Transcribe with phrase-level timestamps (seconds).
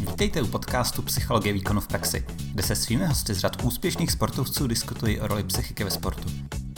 [0.00, 4.66] Vítejte u podcastu Psychologie výkonu v praxi, kde se svými hosty z řad úspěšných sportovců
[4.66, 6.28] diskutují o roli psychiky ve sportu.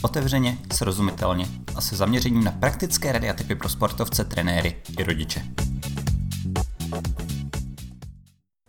[0.03, 1.47] Otevřeně, srozumitelně
[1.77, 5.43] a se zaměřením na praktické rady a typy pro sportovce, trenéry i rodiče.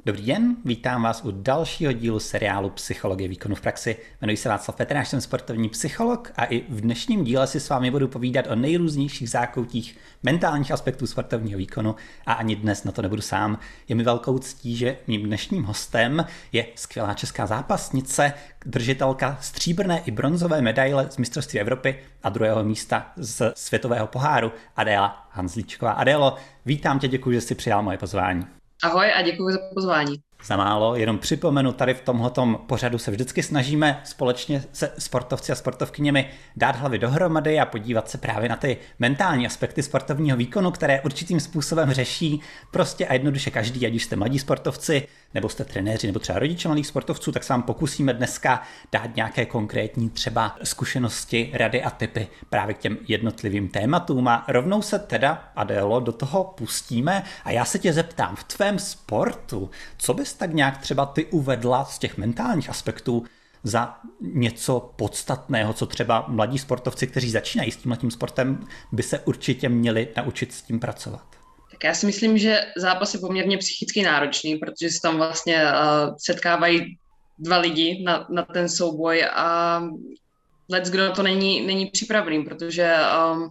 [0.05, 3.97] Dobrý den, vítám vás u dalšího dílu seriálu Psychologie výkonu v praxi.
[4.21, 7.91] Jmenuji se Václav Petráš, jsem sportovní psycholog a i v dnešním díle si s vámi
[7.91, 11.95] budu povídat o nejrůznějších zákoutích mentálních aspektů sportovního výkonu
[12.25, 13.59] a ani dnes na to nebudu sám.
[13.87, 18.33] Je mi velkou ctí, že mým dnešním hostem je skvělá česká zápasnice,
[18.65, 25.27] držitelka stříbrné i bronzové medaile z mistrovství Evropy a druhého místa z světového poháru Adéla
[25.31, 25.91] Hanzlíčková.
[25.91, 26.35] Adélo,
[26.65, 28.62] vítám tě, děkuji, že jsi přijal moje pozvání.
[28.83, 30.15] Ahoj a děkuji za pozvání.
[30.45, 35.55] Za málo, jenom připomenu, tady v tomhletom pořadu se vždycky snažíme společně se sportovci a
[35.55, 41.01] sportovkyněmi dát hlavy dohromady a podívat se právě na ty mentální aspekty sportovního výkonu, které
[41.01, 46.07] určitým způsobem řeší prostě a jednoduše každý, ať už jste mladí sportovci, nebo jste trenéři,
[46.07, 51.51] nebo třeba rodiče malých sportovců, tak se vám pokusíme dneska dát nějaké konkrétní třeba zkušenosti,
[51.53, 54.27] rady a typy právě k těm jednotlivým tématům.
[54.27, 58.79] A rovnou se teda, Adélo, do toho pustíme a já se tě zeptám, v tvém
[58.79, 63.23] sportu, co bys tak nějak třeba ty uvedla z těch mentálních aspektů
[63.63, 69.19] za něco podstatného, co třeba mladí sportovci, kteří začínají s tímhle tím sportem, by se
[69.19, 71.25] určitě měli naučit s tím pracovat?
[71.71, 76.15] Tak já si myslím, že zápas je poměrně psychicky náročný, protože se tam vlastně uh,
[76.17, 76.97] setkávají
[77.39, 79.79] dva lidi na, na ten souboj a
[80.69, 82.95] let's kdo to není, není připravený, protože
[83.33, 83.49] um,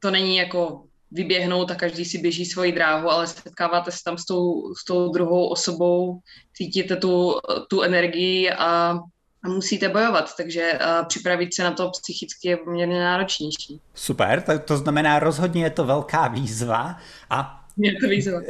[0.00, 4.24] to není jako vyběhnout a každý si běží svoji dráhu, ale setkáváte se tam s
[4.24, 6.18] tou, s tou druhou osobou,
[6.56, 7.34] cítíte tu,
[7.70, 8.98] tu energii a,
[9.44, 13.80] a musíte bojovat, takže připravit se na to psychicky je poměrně náročnější.
[13.94, 16.96] Super, tak to znamená rozhodně je to velká výzva
[17.30, 18.40] a mě to výzva.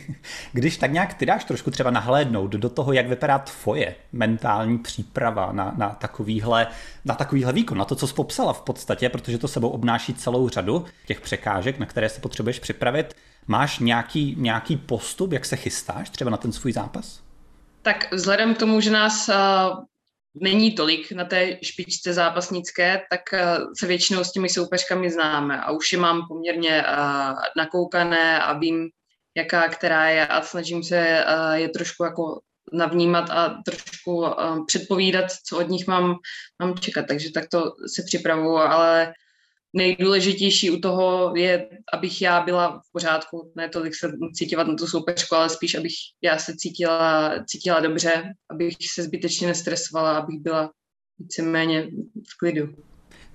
[0.52, 5.52] Když tak nějak ty dáš trošku třeba nahlédnout do toho, jak vypadá tvoje mentální příprava
[5.52, 6.66] na, na, takovýhle,
[7.04, 10.48] na takovýhle výkon, na to, co jsi popsala v podstatě, protože to sebou obnáší celou
[10.48, 13.16] řadu těch překážek, na které se potřebuješ připravit.
[13.46, 17.22] Máš nějaký, nějaký postup, jak se chystáš třeba na ten svůj zápas?
[17.82, 19.30] Tak vzhledem k tomu, že nás
[20.40, 25.70] není tolik na té špičce zápasnické, tak uh, se většinou s těmi soupeřkami známe a
[25.70, 28.88] už je mám poměrně uh, nakoukané a vím,
[29.36, 32.40] jaká která je a snažím se uh, je trošku jako
[32.72, 34.26] navnímat a trošku
[34.66, 36.14] předpovídat, co od nich mám,
[36.62, 37.04] mám čekat.
[37.08, 39.12] Takže takto se připravuju, ale
[39.72, 44.86] nejdůležitější u toho je, abych já byla v pořádku, ne tolik se cítit na tu
[44.86, 50.72] soupeřku, ale spíš, abych já se cítila, cítila dobře, abych se zbytečně nestresovala, abych byla
[51.18, 51.86] víceméně
[52.30, 52.74] v klidu.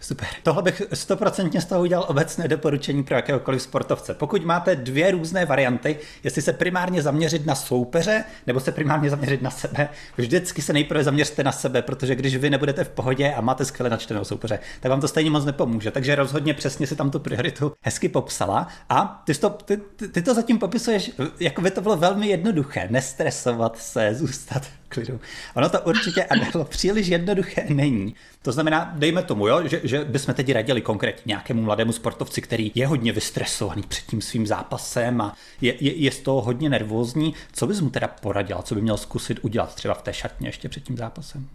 [0.04, 0.28] Super.
[0.44, 4.14] Tohle bych stoprocentně z toho udělal obecné doporučení pro jakéhokoliv sportovce.
[4.14, 9.42] Pokud máte dvě různé varianty, jestli se primárně zaměřit na soupeře nebo se primárně zaměřit
[9.42, 13.42] na sebe, vždycky se nejprve zaměřte na sebe, protože když vy nebudete v pohodě a
[13.42, 15.92] máte skvěle načteného soupeře, tak vám to stejně moc nepomůže.
[15.92, 19.78] Takže rozhodně přesně si tam tu prioritu hezky popsala a ty to, ty,
[20.12, 25.20] ty, to zatím popisuješ, jako by to bylo velmi jednoduché, nestresovat se, zůstat klidu.
[25.56, 28.16] Ono to určitě Adelo příliš jednoduché není.
[28.42, 32.72] To znamená, dejme tomu, jo, že, že bychom teď radili konkrétně nějakému mladému sportovci, který
[32.76, 37.34] je hodně vystresovaný před tím svým zápasem a je, je, je z toho hodně nervózní.
[37.54, 38.62] Co bys mu teda poradila?
[38.62, 41.50] Co by měl zkusit udělat třeba v té šatně ještě před tím zápasem?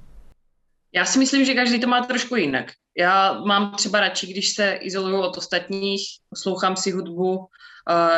[0.94, 2.66] Já si myslím, že každý to má trošku jinak.
[2.98, 7.46] Já mám třeba radši, když se izoluju od ostatních, poslouchám si hudbu, uh,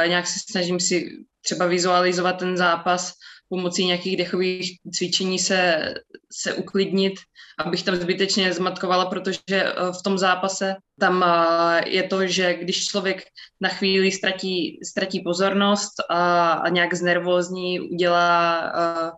[0.09, 1.09] nějak se snažím si
[1.45, 3.13] třeba vizualizovat ten zápas,
[3.51, 5.95] pomocí nějakých dechových cvičení se,
[6.33, 7.15] se uklidnit,
[7.59, 12.87] abych tam zbytečně zmatkovala, protože eh, v tom zápase tam eh, je to, že když
[12.87, 13.23] člověk
[13.61, 19.11] na chvíli ztratí, ztratí pozornost a, a nějak znervózní, udělá uh,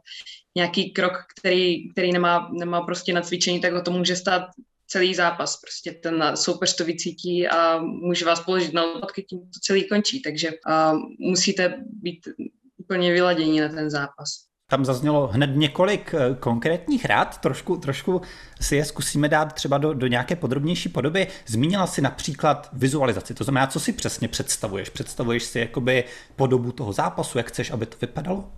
[0.56, 4.42] nějaký krok, který, který nemá, nemá prostě na cvičení, tak ho to může stát
[4.87, 5.60] celý zápas.
[5.60, 10.22] Prostě ten soupeř to vycítí a může vás položit na lopatky, tím to celý končí.
[10.22, 10.50] Takže
[11.19, 12.28] musíte být
[12.92, 14.28] úplně vyladění na ten zápas.
[14.71, 18.22] Tam zaznělo hned několik eh, konkrétních rád, trošku, trošku
[18.60, 21.27] si je zkusíme dát třeba do, do nějaké podrobnější podoby.
[21.47, 24.89] Zmínila si například vizualizaci, to znamená, co si přesně představuješ?
[24.89, 26.04] Představuješ si jakoby
[26.36, 28.53] podobu toho zápasu, jak chceš, aby to vypadalo?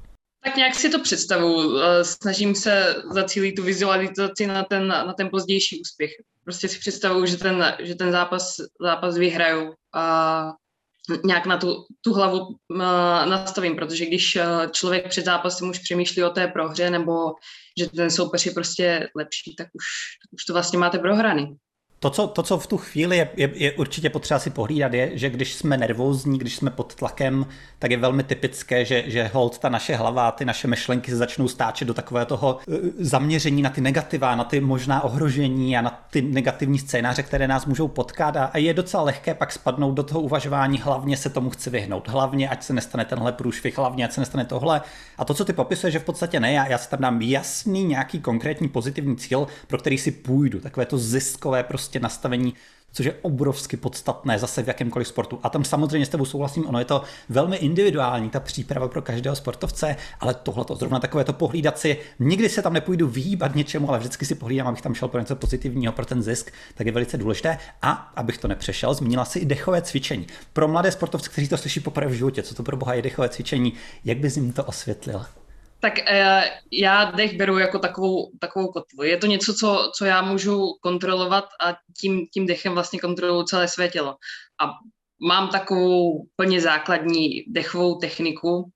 [0.44, 1.78] Tak nějak si to představu.
[1.78, 6.10] Eh, snažím se zacílit tu vizualizaci na ten, na ten pozdější úspěch.
[6.44, 10.52] Prostě si představuju, že ten, že ten zápas, zápas vyhraju a
[11.24, 12.78] nějak na tu, tu hlavu uh,
[13.26, 17.32] nastavím, protože když uh, člověk před zápasem už přemýšlí o té prohře nebo
[17.78, 19.84] že ten soupeř je prostě lepší, tak už,
[20.32, 21.56] už to vlastně máte prohraný.
[22.04, 25.10] To co, to, co v tu chvíli je, je, je určitě potřeba si pohlídat, je,
[25.14, 27.46] že když jsme nervózní, když jsme pod tlakem,
[27.78, 31.48] tak je velmi typické, že, že hold ta naše hlava, ty naše myšlenky se začnou
[31.48, 36.04] stáčet do takového toho uh, zaměření na ty negativa, na ty možná ohrožení a na
[36.10, 38.36] ty negativní scénáře, které nás můžou potkat.
[38.36, 42.08] A, a je docela lehké pak spadnout do toho uvažování, hlavně se tomu chci vyhnout,
[42.08, 44.80] hlavně ať se nestane tenhle průšvih, hlavně ať se nestane tohle.
[45.18, 47.84] A to, co ty popisuje, že v podstatě ne, já, já si tam dám jasný
[47.84, 52.54] nějaký konkrétní pozitivní cíl, pro který si půjdu, takové to ziskové prostě nastavení
[52.94, 55.40] což je obrovsky podstatné zase v jakémkoliv sportu.
[55.42, 59.36] A tam samozřejmě s tebou souhlasím, ono je to velmi individuální, ta příprava pro každého
[59.36, 63.88] sportovce, ale tohle to zrovna takové to pohlídat si, nikdy se tam nepůjdu vyhýbat něčemu,
[63.88, 66.92] ale vždycky si pohlídám, abych tam šel pro něco pozitivního, pro ten zisk, tak je
[66.92, 67.58] velice důležité.
[67.82, 70.26] A abych to nepřešel, zmínila si i dechové cvičení.
[70.52, 73.28] Pro mladé sportovce, kteří to slyší poprvé v životě, co to pro boha je dechové
[73.28, 73.72] cvičení,
[74.04, 75.43] jak bys jim to osvětlila?
[75.84, 79.02] Tak uh, já dech beru jako takovou, takovou kotvu.
[79.02, 83.68] Je to něco, co, co já můžu kontrolovat a tím, tím dechem vlastně kontroluji celé
[83.68, 84.16] své tělo.
[84.60, 84.70] A
[85.28, 88.70] mám takovou plně základní dechovou techniku,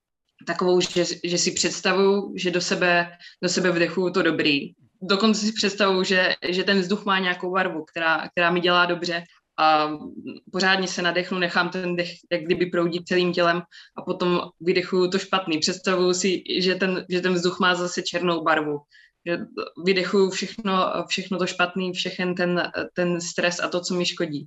[0.47, 3.11] takovou, že, že si představuju, že do sebe,
[3.43, 4.73] do sebe vdechuju to dobrý.
[5.03, 9.25] Dokonce si představuju, že, že ten vzduch má nějakou barvu, která, která mi dělá dobře
[9.59, 9.91] a
[10.53, 13.63] pořádně se nadechnu, nechám ten dech jak kdyby proudit celým tělem
[13.99, 15.59] a potom vydechuju to špatný.
[15.59, 18.79] Představuju si, že ten, že ten vzduch má zase černou barvu.
[19.27, 19.39] Že
[19.85, 24.47] vydechuju všechno, všechno to špatný, všechen ten, ten stres a to, co mi škodí.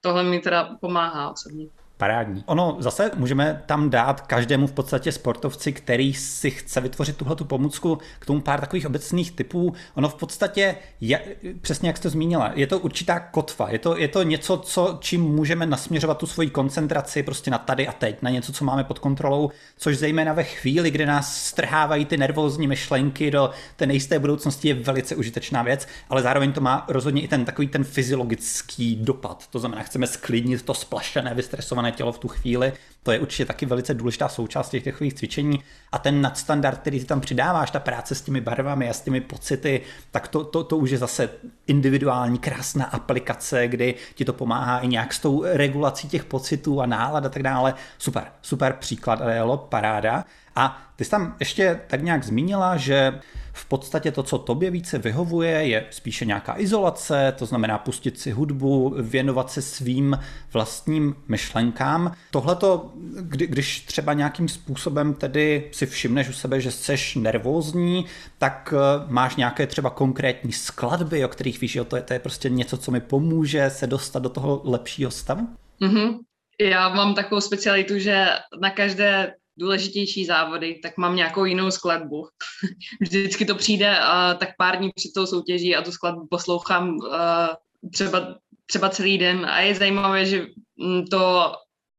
[0.00, 1.81] Tohle mi teda pomáhá osobně.
[2.02, 2.44] Parádní.
[2.46, 7.44] Ono zase můžeme tam dát každému v podstatě sportovci, který si chce vytvořit tuhle tu
[7.44, 9.74] pomůcku, k tomu pár takových obecných typů.
[9.94, 11.20] Ono v podstatě, je,
[11.60, 15.22] přesně jak jste zmínila, je to určitá kotva, je to, je to něco, co, čím
[15.22, 18.98] můžeme nasměřovat tu svoji koncentraci prostě na tady a teď, na něco, co máme pod
[18.98, 24.68] kontrolou, což zejména ve chvíli, kdy nás strhávají ty nervózní myšlenky do té nejisté budoucnosti,
[24.68, 29.46] je velice užitečná věc, ale zároveň to má rozhodně i ten takový ten fyziologický dopad.
[29.50, 32.72] To znamená, chceme sklidnit to splašené, vystresované tělo v tu chvíli.
[33.02, 35.64] To je určitě taky velice důležitá součást těch takových cvičení.
[35.92, 39.20] A ten nadstandard, který ty tam přidáváš, ta práce s těmi barvami a s těmi
[39.20, 41.30] pocity, tak to, to, to už je zase
[41.66, 46.86] individuální, krásná aplikace, kdy ti to pomáhá i nějak s tou regulací těch pocitů a
[46.86, 47.74] nálad a tak dále.
[47.98, 50.24] Super, super příklad, Adelo, paráda.
[50.56, 53.20] A ty jsi tam ještě tak nějak zmínila, že
[53.52, 58.30] v podstatě to, co tobě více vyhovuje, je spíše nějaká izolace, to znamená pustit si
[58.30, 60.18] hudbu, věnovat se svým
[60.52, 62.12] vlastním myšlenkám.
[62.30, 68.06] Tohle to, kdy, když třeba nějakým způsobem tedy si všimneš u sebe, že jsi nervózní,
[68.38, 72.18] tak eh, máš nějaké třeba konkrétní skladby, o kterých víš, že to je, to je
[72.18, 75.48] prostě něco, co mi pomůže se dostat do toho lepšího stavu?
[75.82, 76.18] Mm-hmm.
[76.60, 78.26] Já mám takovou specialitu, že
[78.60, 82.28] na každé důležitější závody, tak mám nějakou jinou skladbu.
[83.00, 87.90] Vždycky to přijde uh, tak pár dní před tou soutěží a tu skladbu poslouchám uh,
[87.92, 88.34] třeba,
[88.66, 90.46] třeba celý den a je zajímavé, že
[90.76, 91.52] mm, to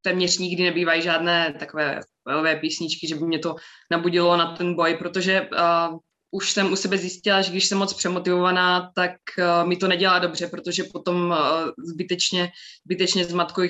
[0.04, 3.56] téměř nikdy nebývají žádné takové velké písničky, že by mě to
[3.92, 5.98] nabudilo na ten boj, protože uh,
[6.32, 10.20] už jsem u sebe zjistila, že když jsem moc přemotivovaná, tak uh, mi to nedělá
[10.20, 11.38] dobře, protože potom uh,
[11.94, 12.52] zbytečně,
[12.86, 13.62] zbytečně z matkou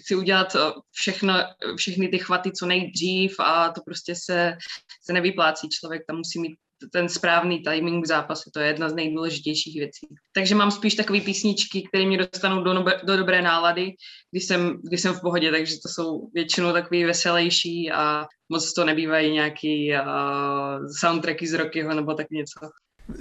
[0.00, 0.56] chci udělat
[0.92, 1.34] všechno,
[1.76, 4.56] všechny ty chvaty co nejdřív a to prostě se,
[5.02, 5.68] se nevyplácí.
[5.68, 6.56] Člověk tam musí mít
[6.92, 10.06] ten správný timing v zápase, to je jedna z nejdůležitějších věcí.
[10.32, 13.92] Takže mám spíš takové písničky, které mě dostanou do, nobe, do dobré nálady,
[14.30, 18.84] když jsem, když jsem v pohodě, takže to jsou většinou takové veselější a moc to
[18.84, 22.60] nebývají nějaký uh, soundtracky z Rockyho nebo tak něco.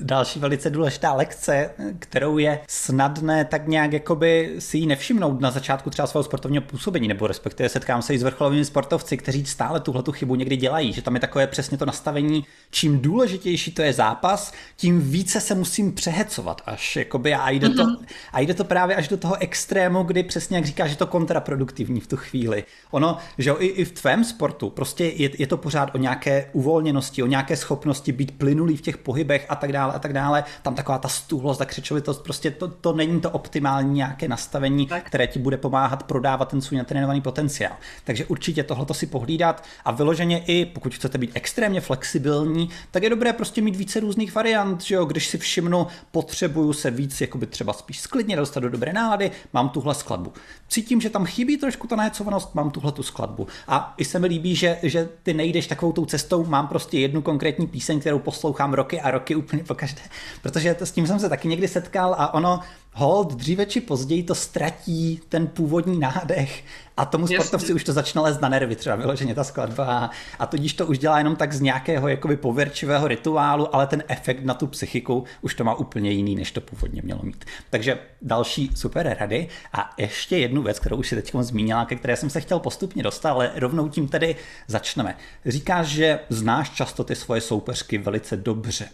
[0.02, 5.90] Další velice důležitá lekce, kterou je snadné tak nějak jakoby si ji nevšimnout na začátku
[5.90, 10.04] třeba svého sportovního působení, nebo respektive setkám se i s vrcholovými sportovci, kteří stále tuhle
[10.04, 13.94] tu chybu někdy dělají, že tam je takové přesně to nastavení, čím důležitější to je
[13.94, 18.06] zápas, tím více se musím přehecovat až jakoby a jde to, mm-hmm.
[18.34, 22.00] a jde to právě až do toho extrému, kdy přesně jak říkáš, že to kontraproduktivní
[22.00, 22.64] v tu chvíli.
[22.92, 26.50] Ono, že jo, i, i v tvém sportu prostě je, je to pořád o nějaké
[26.54, 30.44] uvolněnosti, o nějaké schopnosti být plynulý v těch pohybech a tak dále a tak dále.
[30.62, 35.04] Tam taková ta stuhlost, ta křičovitost, prostě to, to není to optimální nějaké nastavení, tak.
[35.04, 37.74] které ti bude pomáhat prodávat ten svůj natrénovaný potenciál.
[38.04, 43.10] Takže určitě tohle si pohlídat a vyloženě i, pokud chcete být extrémně flexibilní, tak je
[43.10, 47.46] dobré prostě mít více různých variant, že jo, když si všimnu, potřebuju se víc, jakoby
[47.46, 50.34] třeba spíš sklidně dostat do dobré nálady, mám tuhle skladbu.
[50.70, 53.48] Cítím, že tam chybí trošku ta nahecovanost, mám tuhle tu skladbu.
[53.68, 57.22] A i se mi líbí, že, že ty nejdeš takovou tou cestou, mám prostě jednu
[57.22, 60.02] konkrétní píseň, kterou poslouchám roky a roky úplně pokaždé,
[60.42, 62.60] protože to, s tím jsem se taky někdy setkal a ono
[62.98, 66.64] hold, dříve či později to ztratí ten původní nádech
[66.98, 67.76] a tomu sportovci Jasně.
[67.76, 70.10] už to začne lézt na nervy, třeba vyloženě ta skladba
[70.40, 74.44] a tudíž to už dělá jenom tak z nějakého jakoby pověrčivého rituálu, ale ten efekt
[74.44, 77.46] na tu psychiku už to má úplně jiný, než to původně mělo mít.
[77.70, 82.16] Takže další super rady a ještě jednu věc, kterou už si teď zmínila, ke které
[82.16, 84.36] jsem se chtěl postupně dostat, ale rovnou tím tedy
[84.68, 85.18] začneme.
[85.46, 88.90] Říkáš, že znáš často ty svoje soupeřky velice dobře.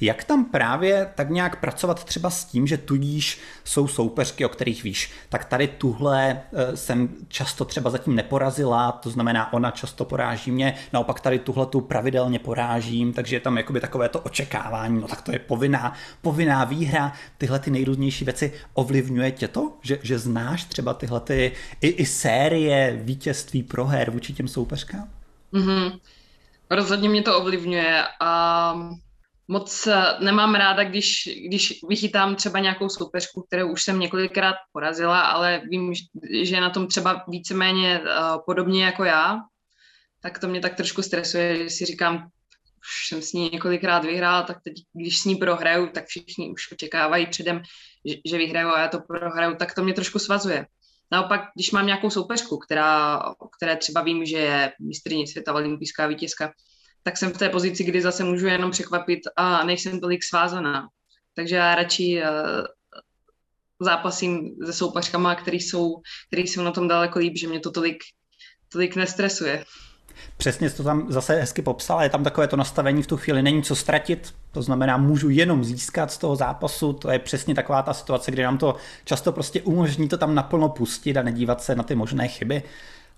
[0.00, 4.82] Jak tam právě tak nějak pracovat třeba s tím, že tudíž jsou soupeřky, o kterých
[4.82, 10.50] víš, tak tady tuhle eh, jsem často třeba zatím neporazila, to znamená ona často poráží
[10.50, 15.08] mě, naopak tady tuhle tu pravidelně porážím, takže je tam jakoby takové to očekávání, no
[15.08, 20.18] tak to je povinná, povinná výhra, tyhle ty nejrůznější věci, ovlivňuje tě to, že, že
[20.18, 25.08] znáš třeba tyhle ty i, i série vítězství proher vůči těm soupeřkám?
[25.52, 25.98] Mm-hmm.
[26.70, 28.74] Rozhodně mě to ovlivňuje a
[29.48, 35.20] moc eh, nemám ráda, když, když vychytám třeba nějakou soupeřku, kterou už jsem několikrát porazila,
[35.20, 35.94] ale vím,
[36.42, 38.06] že je na tom třeba víceméně uh,
[38.46, 39.38] podobně jako já,
[40.22, 42.28] tak to mě tak trošku stresuje, že si říkám,
[42.78, 46.72] už jsem s ní několikrát vyhrál, tak teď, když s ní prohraju, tak všichni už
[46.72, 47.62] očekávají předem,
[48.04, 50.66] že, že vyhraju a já to prohraju, tak to mě trošku svazuje.
[51.12, 53.22] Naopak, když mám nějakou soupeřku, která,
[53.56, 56.52] které třeba vím, že je mistrně světa, olympijská vítězka,
[57.04, 60.88] tak jsem v té pozici, kdy zase můžu jenom překvapit a nejsem tolik svázaná.
[61.36, 62.28] Takže já radši uh,
[63.80, 65.94] zápasím se soupařkama, který jsou,
[66.26, 67.96] který jsou na tom daleko líp, že mě to tolik,
[68.68, 69.64] tolik nestresuje.
[70.36, 73.62] Přesně to tam zase hezky popsala, je tam takové to nastavení v tu chvíli, není
[73.62, 77.94] co ztratit, to znamená, můžu jenom získat z toho zápasu, to je přesně taková ta
[77.94, 81.82] situace, kdy nám to často prostě umožní to tam naplno pustit a nedívat se na
[81.82, 82.62] ty možné chyby.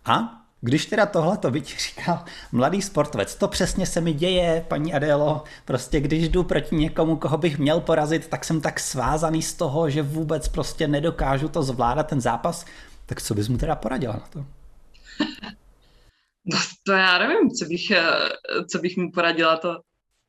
[0.05, 4.65] A když teda tohle to by ti říkal mladý sportovec, to přesně se mi děje,
[4.69, 9.43] paní Adélo, prostě když jdu proti někomu, koho bych měl porazit, tak jsem tak svázaný
[9.43, 12.67] z toho, že vůbec prostě nedokážu to zvládat ten zápas,
[13.07, 14.45] tak co bys mu teda poradila na to?
[16.45, 18.05] No, to já nevím, co bych, eh,
[18.71, 19.81] co bych mu poradila, to,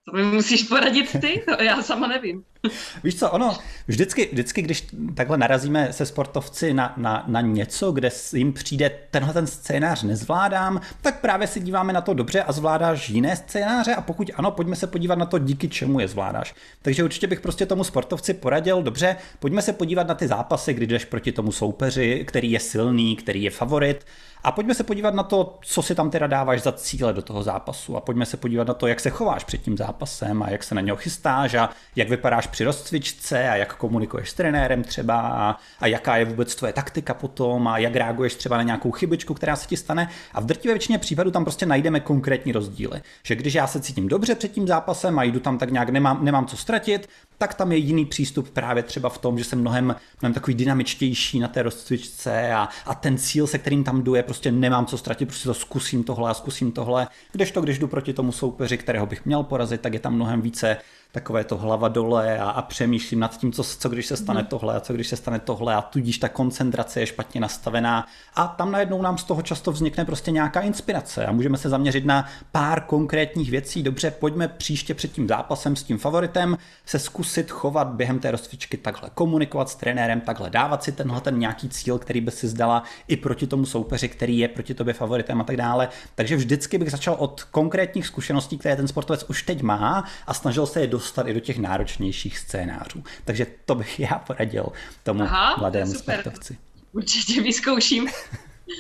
[0.06, 2.44] to mi musíš poradit ty, to já sama nevím.
[3.04, 3.58] Víš co, ono,
[3.88, 9.34] vždycky, vždycky, když takhle narazíme se sportovci na, na, na něco, kde jim přijde tenhle
[9.34, 14.02] ten scénář nezvládám, tak právě si díváme na to dobře a zvládáš jiné scénáře a
[14.02, 16.56] pokud ano, pojďme se podívat na to, díky čemu je zvládáš.
[16.82, 20.88] Takže určitě bych prostě tomu sportovci poradil, dobře, pojďme se podívat na ty zápasy, kdy
[20.88, 24.06] jdeš proti tomu soupeři, který je silný, který je favorit,
[24.44, 27.44] a pojďme se podívat na to, co si tam teda dáváš za cíle do toho
[27.44, 30.64] zápasu a pojďme se podívat na to, jak se chováš před tím zápasem a jak
[30.64, 35.20] se na něho chystáš a jak vypadáš při rozcvičce a jak komunikuješ s trenérem třeba
[35.20, 39.34] a, a jaká je vůbec tvoje taktika potom a jak reaguješ třeba na nějakou chybičku,
[39.34, 40.10] která se ti stane.
[40.34, 43.02] A v drtivé většině případů tam prostě najdeme konkrétní rozdíly.
[43.24, 46.26] Že když já se cítím dobře před tím zápasem a jdu tam tak nějak, nemám,
[46.26, 49.96] nemám co ztratit, tak tam je jiný přístup právě třeba v tom, že jsem mnohem,
[50.22, 54.24] mnohem takový dynamičtější na té rozcvičce a, a ten cíl, se kterým tam jdu, je
[54.24, 57.08] prostě nemám co ztratit, prostě to zkusím tohle a zkusím tohle.
[57.32, 60.42] Když to, když jdu proti tomu soupeři, kterého bych měl porazit, tak je tam mnohem
[60.42, 60.78] více
[61.12, 64.48] takové to hlava dole a, a přemýšlím nad tím, co, co když se stane mm.
[64.48, 68.48] tohle a co když se stane tohle a tudíž ta koncentrace je špatně nastavená a
[68.48, 72.28] tam najednou nám z toho často vznikne prostě nějaká inspirace a můžeme se zaměřit na
[72.52, 73.84] pár konkrétních věcí.
[73.84, 78.78] Dobře, pojďme příště před tím zápasem s tím favoritem se zkusit chovat během té rozcvičky
[78.78, 82.84] takhle, komunikovat s trenérem, takhle dávat si tenhle ten nějaký cíl, který by si zdala
[83.08, 85.90] i proti tomu soupeři, který je proti tobě favoritem a tak dále.
[86.16, 90.66] Takže vždycky bych začal od konkrétních zkušeností, které ten sportovec už teď má a snažil
[90.66, 93.04] se je dostat i do těch náročnějších scénářů.
[93.26, 94.68] Takže to bych já poradil
[95.04, 96.20] tomu Aha, mladému super.
[96.20, 96.58] sportovci.
[96.92, 98.08] Určitě vyzkouším.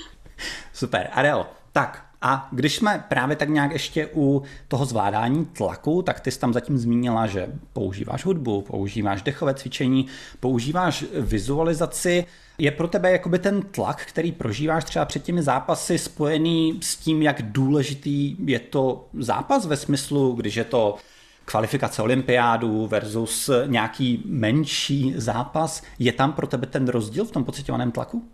[0.73, 1.09] super.
[1.13, 6.31] Adel, tak a když jsme právě tak nějak ještě u toho zvládání tlaku, tak ty
[6.31, 10.07] jsi tam zatím zmínila, že používáš hudbu, používáš dechové cvičení,
[10.39, 12.25] používáš vizualizaci.
[12.57, 17.21] Je pro tebe jakoby ten tlak, který prožíváš třeba před těmi zápasy, spojený s tím,
[17.21, 20.95] jak důležitý je to zápas ve smyslu, když je to
[21.47, 25.83] kvalifikace olympiádu versus nějaký menší zápas.
[25.99, 28.29] Je tam pro tebe ten rozdíl v tom pocitovaném tlaku?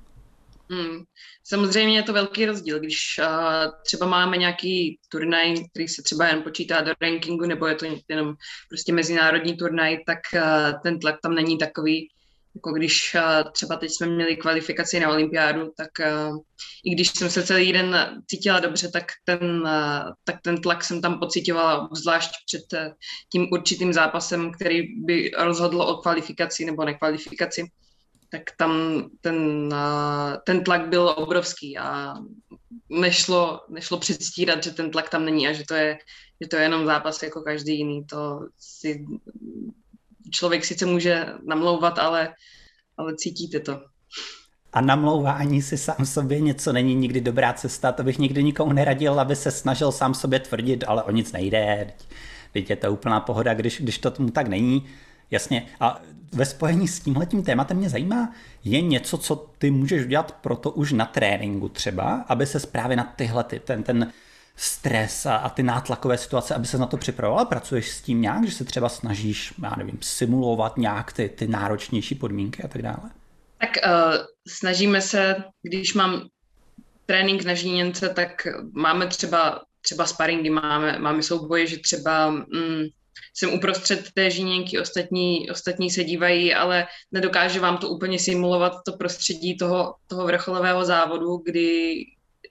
[0.69, 1.03] Hmm.
[1.43, 6.41] Samozřejmě je to velký rozdíl, když uh, třeba máme nějaký turnaj, který se třeba jen
[6.41, 8.35] počítá do rankingu, nebo je to jenom
[8.69, 12.09] prostě mezinárodní turnaj, tak uh, ten tlak tam není takový,
[12.55, 16.37] jako když uh, třeba teď jsme měli kvalifikaci na olympiádu, tak uh,
[16.85, 21.01] i když jsem se celý den cítila dobře, tak ten, uh, tak ten tlak jsem
[21.01, 22.79] tam pocitovala, zvlášť před
[23.31, 27.65] tím určitým zápasem, který by rozhodl o kvalifikaci nebo nekvalifikaci.
[28.31, 29.69] tak tam ten,
[30.45, 32.13] ten tlak byl obrovský a
[32.89, 35.97] nešlo, nešlo předstírat, že ten tlak tam není a že to je,
[36.41, 38.05] že to je jenom zápas jako každý jiný.
[38.05, 39.05] To si
[40.33, 42.33] člověk sice může namlouvat, ale,
[42.97, 43.79] ale cítíte to.
[44.73, 49.19] A namlouvání si sám sobě něco není nikdy dobrá cesta, to bych nikdy nikomu neradil,
[49.19, 51.93] aby se snažil sám sobě tvrdit, ale o nic nejde.
[52.51, 54.85] Teď je to úplná pohoda, když, když to tomu tak není.
[55.31, 55.65] Jasně.
[55.79, 60.71] A ve spojení s tímhletím tématem mě zajímá, je něco, co ty můžeš udělat proto
[60.71, 64.13] už na tréninku třeba, aby se právě na tyhle, ty, ten, ten
[64.55, 67.45] stres a, a ty nátlakové situace, aby se na to připravoval?
[67.45, 72.15] Pracuješ s tím nějak, že se třeba snažíš, já nevím, simulovat nějak ty, ty náročnější
[72.15, 73.11] podmínky a tak dále?
[73.57, 76.27] Tak uh, snažíme se, když mám
[77.05, 82.83] trénink na žíněnce, tak máme třeba, třeba sparingy, máme, máme souboje, že třeba mm,
[83.33, 88.97] jsem uprostřed té žíněnky, ostatní, ostatní se dívají, ale nedokáže vám to úplně simulovat to
[88.97, 91.95] prostředí toho, toho vrcholového závodu, kdy,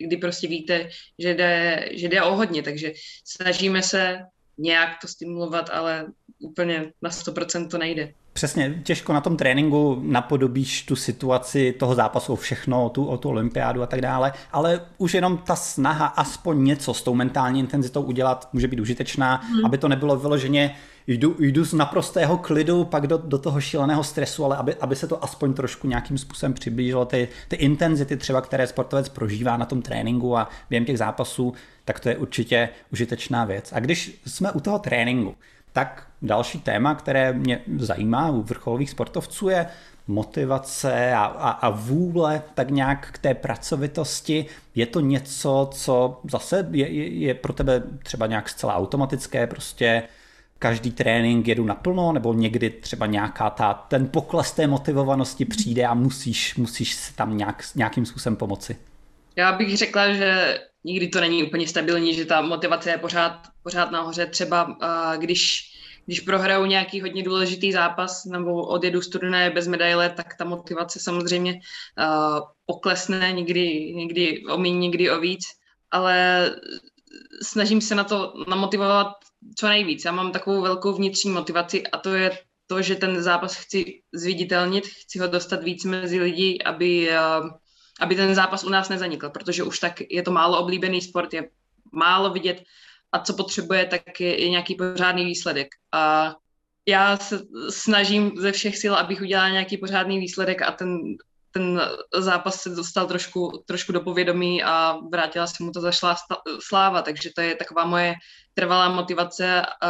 [0.01, 2.93] kdy prostě víte, že jde, že jde o hodně, takže
[3.25, 4.19] snažíme se
[4.59, 6.07] nějak to stimulovat, ale
[6.39, 8.13] úplně na 100% to nejde.
[8.33, 13.83] Přesně, těžko na tom tréninku napodobíš tu situaci toho zápasu, všechno, tu, o tu olympiádu
[13.83, 18.49] a tak dále, ale už jenom ta snaha aspoň něco s tou mentální intenzitou udělat
[18.53, 19.65] může být užitečná, hmm.
[19.65, 24.45] aby to nebylo vyloženě jdu, jdu z naprostého klidu pak do, do toho šíleného stresu,
[24.45, 28.67] ale aby, aby se to aspoň trošku nějakým způsobem přiblížilo, ty, ty intenzity třeba, které
[28.67, 31.55] sportovec prožívá na tom tréninku a během těch zápasů,
[31.85, 33.73] tak to je určitě užitečná věc.
[33.73, 35.35] A když jsme u toho tréninku,
[35.73, 39.67] tak další téma, které mě zajímá u vrcholových sportovců je
[40.07, 44.47] motivace a, a, a vůle tak nějak k té pracovitosti.
[44.75, 50.03] Je to něco, co zase je, je, je pro tebe třeba nějak zcela automatické, prostě
[50.63, 55.95] každý trénink jedu naplno, nebo někdy třeba nějaká ta, ten pokles té motivovanosti přijde a
[55.95, 58.77] musíš, musíš si tam nějak, nějakým způsobem pomoci?
[59.37, 63.91] Já bych řekla, že nikdy to není úplně stabilní, že ta motivace je pořád, pořád
[63.91, 64.27] nahoře.
[64.27, 64.77] Třeba
[65.17, 65.71] když,
[66.07, 69.11] když prohraju nějaký hodně důležitý zápas nebo odjedu z
[69.55, 71.61] bez medaile, tak ta motivace samozřejmě
[72.67, 75.43] poklesne, někdy, někdy o méně, někdy o víc,
[75.91, 76.51] ale
[77.43, 79.13] snažím se na to namotivovat
[79.59, 80.05] co nejvíc.
[80.05, 84.87] Já mám takovou velkou vnitřní motivaci a to je to, že ten zápas chci zviditelnit,
[84.87, 87.41] chci ho dostat víc mezi lidi, aby, eh,
[88.01, 91.49] aby ten zápas u nás nezanikl, protože už tak je to málo oblíbený sport, je
[91.93, 92.63] málo vidět
[93.13, 95.69] a co potřebuje, tak je, je nějaký pořádný výsledek.
[95.93, 96.35] A
[96.87, 100.99] já se snažím ze všech sil, abych udělala nějaký pořádný výsledek a ten,
[101.53, 101.81] ten
[102.15, 106.17] zápas se dostal trošku, trošku do povědomí a vrátila se mu to zašla
[106.61, 108.15] sláva, takže to je taková moje
[108.55, 109.87] trvalá motivace a,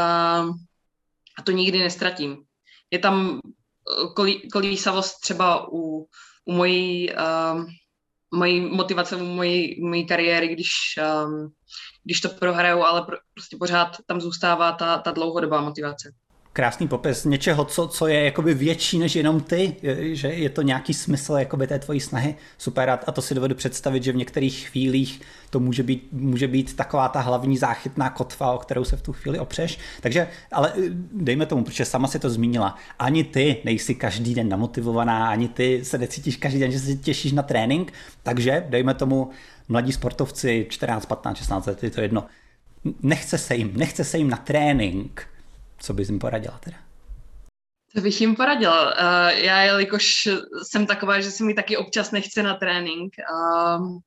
[1.39, 2.45] a to nikdy nestratím.
[2.91, 6.07] Je tam eh, kolí, kolísavost třeba u,
[6.45, 7.65] u mojí, uh,
[8.35, 10.69] mojí motivace, u mojí, mojí kariéry, když,
[11.25, 11.53] um,
[12.05, 16.13] když to prohraju, ale pro, prostě pořád tam zůstává ta, ta dlouhodobá motivace
[16.53, 19.77] krásný popis něčeho, co, co je jakoby větší než jenom ty,
[20.13, 22.35] že je to nějaký smysl jakoby té tvojí snahy.
[22.59, 26.77] Super a to si dovedu představit, že v některých chvílích to může být, může být
[26.77, 29.79] taková ta hlavní záchytná kotva, o kterou se v tu chvíli opřeš.
[30.01, 30.81] Takže, ale eh,
[31.13, 35.85] dejme tomu, protože sama si to zmínila, ani ty nejsi každý den namotivovaná, ani ty
[35.85, 39.31] se necítíš každý den, že se těšíš na trénink, takže dejme tomu
[39.69, 42.25] mladí sportovci 14, 15, 16 let, je to jedno,
[43.03, 45.32] nechce se jim, nechce se jim na trénink,
[45.83, 46.77] co bys jim poradila teda?
[47.95, 48.85] Co bych jim poradila?
[48.85, 50.29] Uh, já, jelikož
[50.63, 53.13] jsem taková, že se mi taky občas nechce na trénink.
[53.33, 53.99] Uh,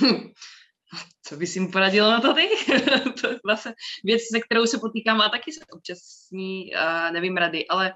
[1.26, 2.48] co bys jim poradila na to ty?
[3.20, 3.72] to je zase
[4.04, 7.92] věc, se kterou se potýkám a taky se občas s ní uh, nevím rady, ale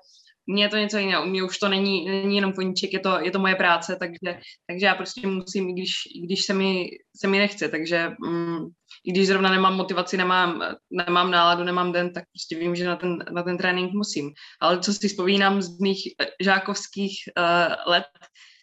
[0.47, 1.23] mně je to něco jiného.
[1.23, 4.41] U mě už to není, není jenom koníček, je to, je to moje práce, takže,
[4.67, 5.93] takže já prostě musím, i když,
[6.25, 8.67] když se, mi, se mi nechce, takže mm,
[9.05, 12.97] i když zrovna nemám motivaci, nemám, nemám náladu, nemám den, tak prostě vím, že na
[12.97, 14.33] ten, na ten trénink musím.
[14.61, 18.05] Ale co si vzpomínám z mých eh, žákovských uh, let,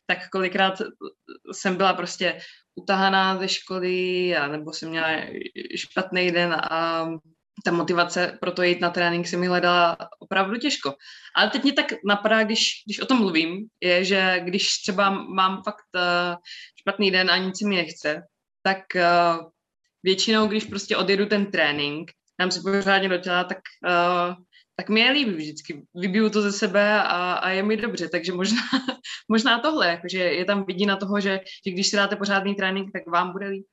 [0.06, 0.82] tak kolikrát
[1.51, 2.39] jsem byla prostě
[2.75, 5.08] utahaná ze školy, a nebo jsem měla
[5.75, 7.08] špatný den a
[7.65, 10.93] ta motivace pro to jít na trénink se mi hledala opravdu těžko.
[11.36, 15.62] Ale teď mě tak napadá, když, když o tom mluvím, je, že když třeba mám
[15.63, 16.36] fakt uh,
[16.80, 18.21] špatný den a nic mi nechce,
[18.63, 19.49] tak uh,
[20.03, 24.35] většinou, když prostě odjedu ten trénink, dám si pořádně do těla, tak, uh,
[24.75, 25.81] tak mi je líbí vždycky.
[25.95, 28.61] Vybiju to ze sebe a, a je mi dobře, takže možná,
[29.29, 33.07] možná tohle, jakože je tam vidina toho, že, že když si dáte pořádný trénink, tak
[33.07, 33.65] vám bude líp.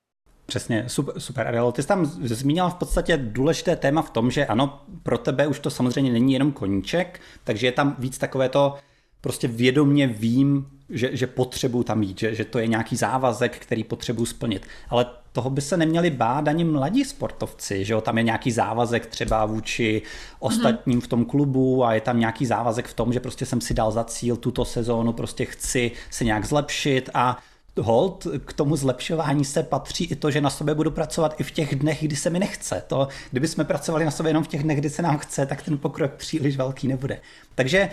[0.47, 1.73] Přesně, super, super Adelo.
[1.73, 5.59] Ty jsi tam zmínila v podstatě důležité téma v tom, že ano, pro tebe už
[5.59, 8.75] to samozřejmě není jenom koníček, takže je tam víc takové to
[9.21, 13.85] prostě vědomně vím, že, že potřebuju tam jít, že, že to je nějaký závazek, který
[13.85, 14.67] potřebuju splnit.
[14.89, 19.07] Ale toho by se neměli bát ani mladí sportovci, že jo, tam je nějaký závazek
[19.07, 20.03] třeba vůči
[20.39, 23.75] ostatním v tom klubu a je tam nějaký závazek v tom, že prostě jsem si
[23.75, 27.39] dal za cíl tuto sezónu, prostě chci se nějak zlepšit a
[27.79, 31.51] hold, k tomu zlepšování se patří i to, že na sobě budu pracovat i v
[31.51, 32.83] těch dnech, kdy se mi nechce.
[32.87, 35.63] To, kdyby jsme pracovali na sobě jenom v těch dnech, kdy se nám chce, tak
[35.63, 37.21] ten pokrok příliš velký nebude.
[37.55, 37.91] Takže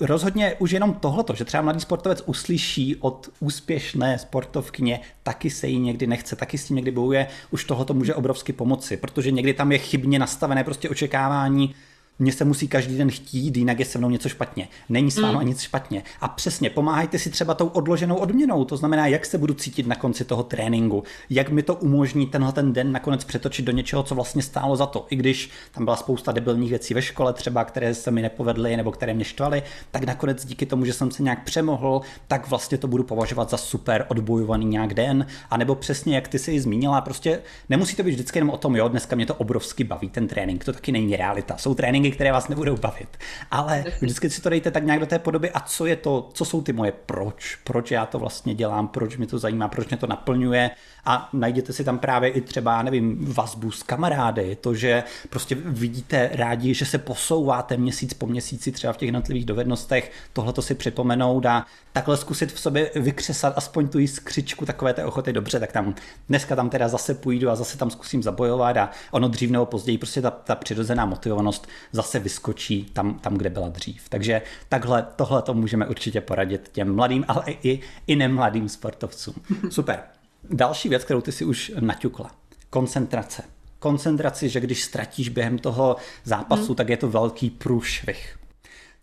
[0.00, 5.78] rozhodně už jenom tohleto, že třeba mladý sportovec uslyší od úspěšné sportovkyně, taky se jí
[5.78, 9.72] někdy nechce, taky s tím někdy bojuje, už tohoto může obrovsky pomoci, protože někdy tam
[9.72, 11.74] je chybně nastavené prostě očekávání,
[12.20, 14.68] mně se musí každý den chtít, jinak je se mnou něco špatně.
[14.88, 15.46] Není s vámi mm.
[15.46, 16.02] nic špatně.
[16.20, 19.94] A přesně, pomáhajte si třeba tou odloženou odměnou, to znamená, jak se budu cítit na
[19.94, 24.14] konci toho tréninku, jak mi to umožní tenhle ten den nakonec přetočit do něčeho, co
[24.14, 25.06] vlastně stálo za to.
[25.10, 28.92] I když tam byla spousta debilních věcí ve škole, třeba které se mi nepovedly nebo
[28.92, 32.88] které mě štvaly, tak nakonec díky tomu, že jsem se nějak přemohl, tak vlastně to
[32.88, 35.26] budu považovat za super odbojovaný nějak den.
[35.50, 38.76] A nebo přesně, jak ty si zmínila, prostě nemusí to být vždycky jenom o tom,
[38.76, 41.56] jo, dneska mě to obrovsky baví, ten trénink, to taky není realita.
[41.56, 43.08] Jsou tréninky, které vás nebudou bavit.
[43.50, 46.44] Ale vždycky si to dejte tak nějak do té podoby a co je to, co
[46.44, 49.96] jsou ty moje proč, proč já to vlastně dělám, proč mě to zajímá, proč mě
[49.96, 50.70] to naplňuje?
[51.04, 56.30] A najděte si tam právě i třeba, nevím, vazbu s kamarády, to, že prostě vidíte
[56.32, 60.74] rádi, že se posouváte měsíc po měsíci třeba v těch jednotlivých dovednostech, tohle to si
[60.74, 65.72] připomenout a takhle zkusit v sobě vykřesat aspoň tu skřičku takové té ochoty, dobře, tak
[65.72, 65.94] tam
[66.28, 69.98] dneska tam teda zase půjdu a zase tam zkusím zabojovat a ono dřív nebo později
[69.98, 71.68] prostě ta, ta přirozená motivovanost
[72.02, 74.08] zase vyskočí tam, tam, kde byla dřív.
[74.08, 79.34] Takže takhle, tohle to můžeme určitě poradit těm mladým, ale i, i nemladým sportovcům.
[79.70, 80.02] Super.
[80.50, 82.30] Další věc, kterou ty si už naťukla.
[82.70, 83.42] Koncentrace.
[83.78, 86.74] Koncentraci, že když ztratíš během toho zápasu, hmm.
[86.74, 88.38] tak je to velký průšvih.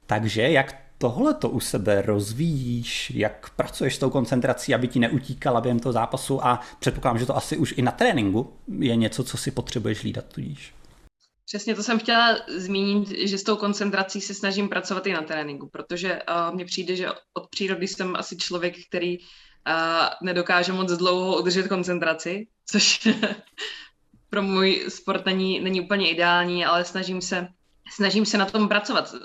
[0.05, 5.61] Takže jak tohle to u sebe rozvíjíš, jak pracuješ s tou koncentrací, aby ti neutíkala
[5.61, 9.37] během toho zápasu a předpokládám, že to asi už i na tréninku je něco, co
[9.37, 10.73] si potřebuješ hlídat tudíž.
[11.47, 15.69] Přesně to jsem chtěla zmínit, že s tou koncentrací se snažím pracovat i na tréninku,
[15.69, 19.25] protože uh, mně přijde, že od přírody jsem asi člověk, který uh,
[20.21, 23.07] nedokáže moc dlouho udržet koncentraci, což
[24.29, 27.47] pro můj sport není, není úplně ideální, ale snažím se,
[27.95, 29.15] snažím se na tom pracovat.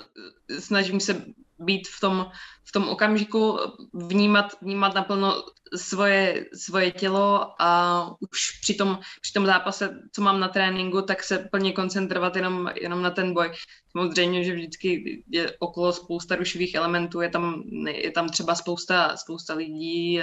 [0.59, 1.25] Snažím se
[1.63, 2.31] být v tom,
[2.65, 3.59] v tom okamžiku,
[3.93, 5.43] vnímat, vnímat naplno
[5.75, 11.23] svoje, svoje tělo a už při tom, při tom zápase, co mám na tréninku, tak
[11.23, 13.51] se plně koncentrovat jenom, jenom na ten boj.
[13.91, 19.53] Samozřejmě, že vždycky je okolo spousta rušivých elementů, je tam, je tam třeba spousta, spousta
[19.53, 20.21] lidí,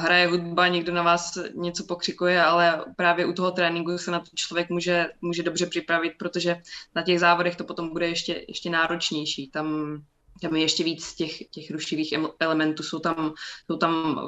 [0.00, 4.26] hraje hudba, někdo na vás něco pokřikuje, ale právě u toho tréninku se na to
[4.34, 6.56] člověk může, může dobře připravit, protože
[6.94, 9.50] na těch závodech to potom bude ještě, ještě náročnější.
[9.50, 9.98] Tam
[10.42, 12.82] tam je ještě víc těch, těch rušivých elementů.
[12.82, 13.34] Jsou tam,
[13.70, 14.20] jsou tam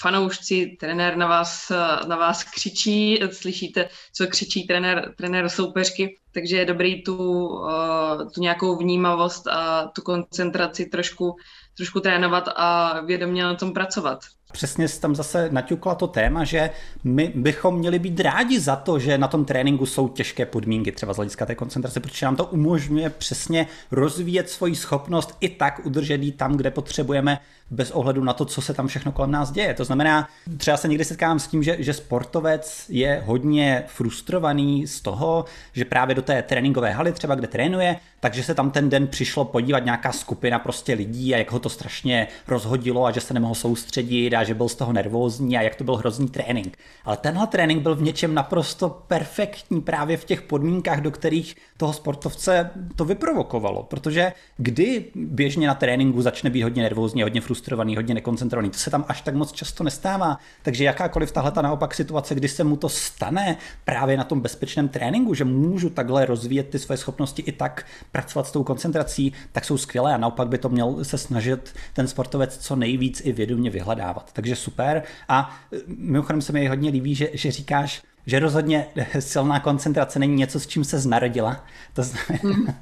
[0.00, 1.72] fanoušci, trenér na vás,
[2.06, 8.40] na vás křičí, slyšíte, co křičí trenér, trenér soupeřky, takže je dobrý tu, uh, tu
[8.40, 11.36] nějakou vnímavost a tu koncentraci trošku,
[11.76, 14.18] trošku trénovat a vědomě na tom pracovat.
[14.52, 16.70] Přesně tam zase naťukla to téma, že
[17.04, 21.12] my bychom měli být rádi za to, že na tom tréninku jsou těžké podmínky, třeba
[21.12, 26.22] z hlediska té koncentrace, protože nám to umožňuje přesně rozvíjet svoji schopnost i tak udržet
[26.22, 27.38] ji tam, kde potřebujeme,
[27.72, 29.74] bez ohledu na to, co se tam všechno kolem nás děje.
[29.74, 35.00] To znamená, třeba se někdy setkávám s tím, že, že sportovec je hodně frustrovaný z
[35.00, 39.06] toho, že právě do té tréninkové haly, třeba kde trénuje, takže se tam ten den
[39.06, 43.34] přišlo podívat nějaká skupina prostě lidí a jak ho to strašně rozhodilo a že se
[43.34, 46.78] nemohl soustředit a že byl z toho nervózní a jak to byl hrozný trénink.
[47.04, 51.92] Ale tenhle trénink byl v něčem naprosto perfektní právě v těch podmínkách, do kterých toho
[51.92, 53.82] sportovce to vyprovokovalo.
[53.82, 57.61] Protože kdy běžně na tréninku začne být hodně nervózní, hodně frustrovaný,
[57.96, 60.38] hodně nekoncentrovaný, to se tam až tak moc často nestává.
[60.62, 64.88] Takže jakákoliv tahle ta naopak situace, kdy se mu to stane právě na tom bezpečném
[64.88, 69.64] tréninku, že můžu takhle rozvíjet ty své schopnosti i tak pracovat s tou koncentrací, tak
[69.64, 73.70] jsou skvělé a naopak by to měl se snažit ten sportovec co nejvíc i vědomě
[73.70, 74.30] vyhledávat.
[74.32, 75.02] Takže super.
[75.28, 78.86] A e, mimochodem se mi hodně líbí, že, že říkáš, že rozhodně
[79.18, 81.64] silná koncentrace není něco, s čím se znarodila.
[81.92, 82.38] To znamená...
[82.42, 82.74] Mm,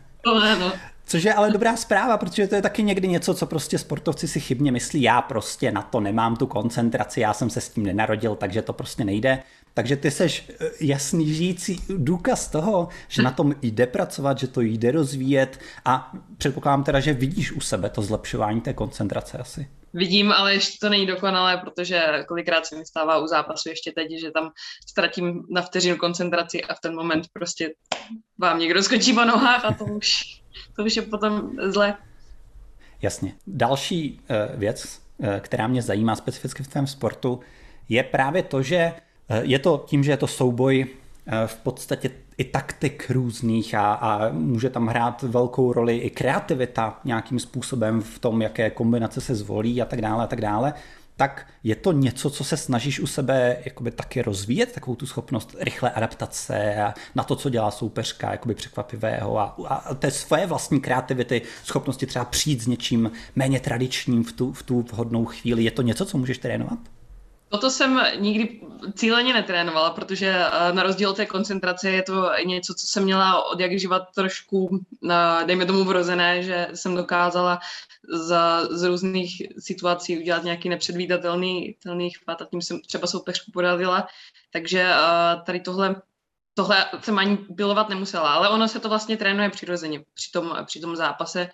[1.10, 4.40] Což je ale dobrá zpráva, protože to je taky někdy něco, co prostě sportovci si
[4.40, 5.02] chybně myslí.
[5.02, 8.72] Já prostě na to nemám tu koncentraci, já jsem se s tím nenarodil, takže to
[8.72, 9.42] prostě nejde.
[9.74, 14.60] Takže ty seš eh, jasný žijící důkaz toho, že na tom jde pracovat, že to
[14.60, 19.66] jde rozvíjet a předpokládám teda, že vidíš u sebe to zlepšování té koncentrace asi.
[19.94, 24.08] Vidím, ale ještě to není dokonalé, protože kolikrát se mi stává u zápasu ještě teď,
[24.20, 24.50] že tam
[24.88, 27.70] ztratím na vteřinu koncentraci a v ten moment prostě
[28.38, 30.22] vám někdo skočí po nohách a to už,
[30.76, 31.96] to už je potom zle.
[33.02, 33.34] Jasně.
[33.46, 37.40] Další uh, věc, uh, která mě zajímá specificky v tvém sportu,
[37.88, 38.92] je právě to, že
[39.30, 40.86] uh, je to tím, že je to souboj
[41.46, 47.38] v podstatě i taktik různých a, a může tam hrát velkou roli i kreativita nějakým
[47.38, 50.74] způsobem v tom, jaké kombinace se zvolí a tak dále a tak dále
[51.16, 55.56] tak je to něco, co se snažíš u sebe jakoby taky rozvíjet, takovou tu schopnost
[55.58, 60.80] rychlé adaptace a na to, co dělá soupeřka, jakoby překvapivého a, a té své vlastní
[60.80, 65.64] kreativity, schopnosti třeba přijít s něčím méně tradičním v tu, v tu vhodnou chvíli.
[65.64, 66.78] Je to něco, co můžeš trénovat?
[67.50, 68.60] Toto jsem nikdy
[68.94, 73.44] cíleně netrénovala, protože eh, na rozdíl od té koncentrace je to něco, co jsem měla
[73.44, 74.84] od jak živat trošku,
[75.46, 77.58] dejme tomu vrozené, že jsem dokázala
[78.12, 84.06] za, z různých situací udělat nějaký nepředvídatelný telný chvat a tím jsem třeba soupeřku porazila.
[84.52, 86.02] Takže eh, tady tohle
[86.54, 90.80] tohle jsem ani pilovat nemusela, ale ono se to vlastně trénuje přirozeně při tom, při
[90.80, 91.50] tom zápase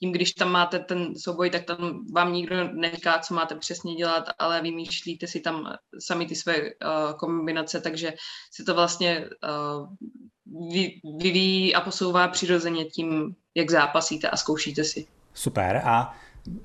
[0.00, 4.24] tím, když tam máte ten souboj, tak tam vám nikdo neříká, co máte přesně dělat,
[4.38, 6.68] ale vymýšlíte si tam sami ty své uh,
[7.18, 8.12] kombinace, takže
[8.52, 9.86] se to vlastně uh,
[10.72, 15.06] vy, vyvíjí a posouvá přirozeně tím, jak zápasíte a zkoušíte si.
[15.34, 15.82] Super.
[15.84, 16.14] A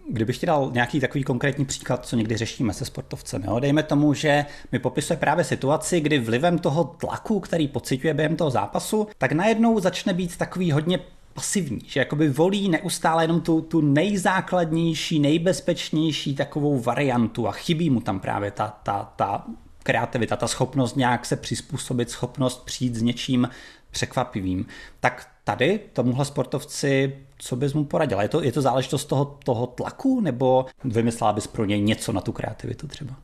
[0.09, 3.59] Kdybych ti dal nějaký takový konkrétní příklad, co někdy řešíme se sportovcem, jo?
[3.59, 8.49] dejme tomu, že mi popisuje právě situaci, kdy vlivem toho tlaku, který pociťuje během toho
[8.49, 10.99] zápasu, tak najednou začne být takový hodně
[11.35, 18.01] pasivní, že jakoby volí neustále jenom tu, tu nejzákladnější, nejbezpečnější takovou variantu a chybí mu
[18.01, 19.45] tam právě ta, ta, ta
[19.83, 23.49] kreativita, ta schopnost nějak se přizpůsobit, schopnost přijít s něčím
[23.91, 24.65] překvapivým.
[24.99, 28.21] Tak tady tomuhle sportovci, co bys mu poradila?
[28.21, 32.21] Je to, je to záležitost toho, toho tlaku, nebo vymyslela bys pro něj něco na
[32.21, 33.15] tu kreativitu třeba?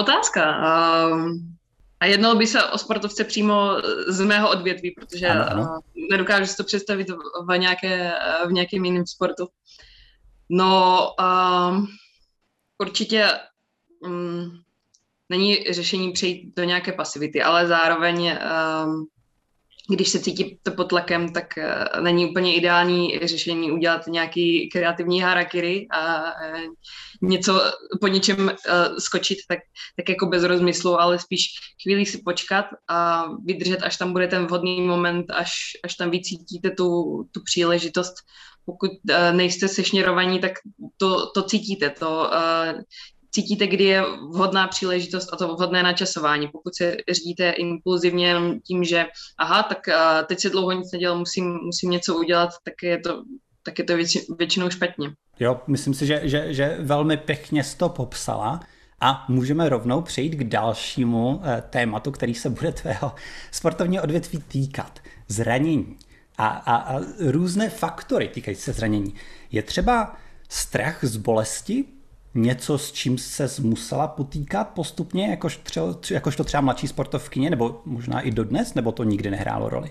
[0.00, 0.58] Otázka.
[1.08, 1.56] Um,
[2.02, 3.76] a jednalo by se o sportovce přímo
[4.08, 5.80] z mého odvětví, protože ano, ano.
[6.10, 7.10] nedokážu si to představit
[7.48, 8.12] v, nějaké,
[8.46, 9.48] v nějakém jiném sportu.
[10.48, 11.08] No,
[11.70, 11.86] um,
[12.78, 13.28] určitě
[14.00, 14.62] um,
[15.28, 18.38] není řešení přejít do nějaké pasivity, ale zároveň
[18.84, 19.06] um,
[19.90, 25.86] když se cítíte pod tlakem, tak uh, není úplně ideální řešení udělat nějaký kreativní harakiri
[25.90, 26.60] a uh,
[27.22, 27.60] něco
[28.00, 29.58] po něčem uh, skočit, tak,
[29.96, 31.44] tak jako bez rozmyslu, ale spíš
[31.82, 35.52] chvíli si počkat a vydržet, až tam bude ten vhodný moment, až,
[35.84, 38.14] až tam vycítíte tu, tu příležitost.
[38.64, 38.90] Pokud
[39.32, 40.52] nejste sešněrovaní, tak
[40.96, 42.30] to, to cítíte, to
[43.34, 46.48] cítíte, kdy je vhodná příležitost a to vhodné načasování.
[46.48, 49.06] Pokud se řídíte impulzivně tím, že
[49.38, 49.78] aha, tak
[50.26, 53.22] teď se dlouho nic nedělal, musím, musím něco udělat, tak je to,
[53.62, 55.10] tak je to větši, většinou špatně.
[55.40, 58.60] Jo, myslím si, že, že, že velmi pěkně jsi to popsala.
[59.04, 63.12] A můžeme rovnou přejít k dalšímu eh, tématu, který se bude tvého
[63.50, 65.00] sportovního odvětví týkat.
[65.28, 65.96] Zranění.
[66.38, 69.14] A, a, a různé faktory týkající se zranění.
[69.50, 70.16] Je třeba
[70.48, 71.84] strach z bolesti,
[72.34, 77.82] něco, s čím se musela potýkat postupně, jakož, třeba, jakož to třeba mladší sportovkyně, nebo
[77.84, 79.90] možná i dodnes, nebo to nikdy nehrálo roli?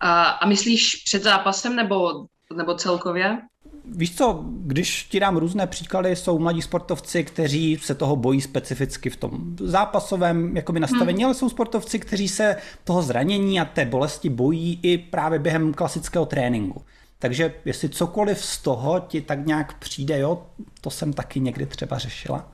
[0.00, 3.38] A, a myslíš před zápasem nebo, nebo celkově?
[3.84, 9.10] Víš co, když ti dám různé příklady, jsou mladí sportovci, kteří se toho bojí specificky
[9.10, 11.24] v tom zápasovém jakoby nastavení, hmm.
[11.24, 16.26] ale jsou sportovci, kteří se toho zranění a té bolesti bojí i právě během klasického
[16.26, 16.82] tréninku.
[17.20, 20.46] Takže jestli cokoliv z toho ti tak nějak přijde, jo,
[20.80, 22.52] to jsem taky někdy třeba řešila.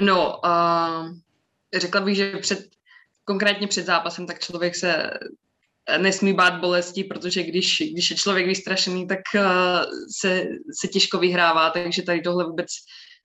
[0.00, 1.16] No, uh,
[1.76, 2.68] řekla bych, že před,
[3.24, 5.10] konkrétně před zápasem, tak člověk se
[5.98, 9.42] nesmí bát bolesti, protože když, když je člověk vystrašený, tak uh,
[10.20, 10.44] se,
[10.80, 12.66] se těžko vyhrává, takže tady tohle vůbec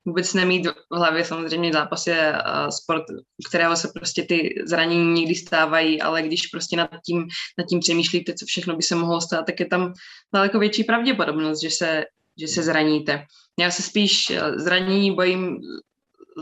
[0.08, 1.26] vůbec nemít v hlavě.
[1.26, 2.34] Samozřejmě zápas je
[2.70, 3.04] sport,
[3.48, 8.34] kterého se prostě ty zranění někdy stávají, ale když prostě nad tím, nad tím přemýšlíte,
[8.34, 9.94] co všechno by se mohlo stát, tak je tam
[10.34, 12.04] daleko větší pravděpodobnost, že se,
[12.40, 13.26] že se zraníte.
[13.60, 15.58] Já se spíš uh, zranění bojím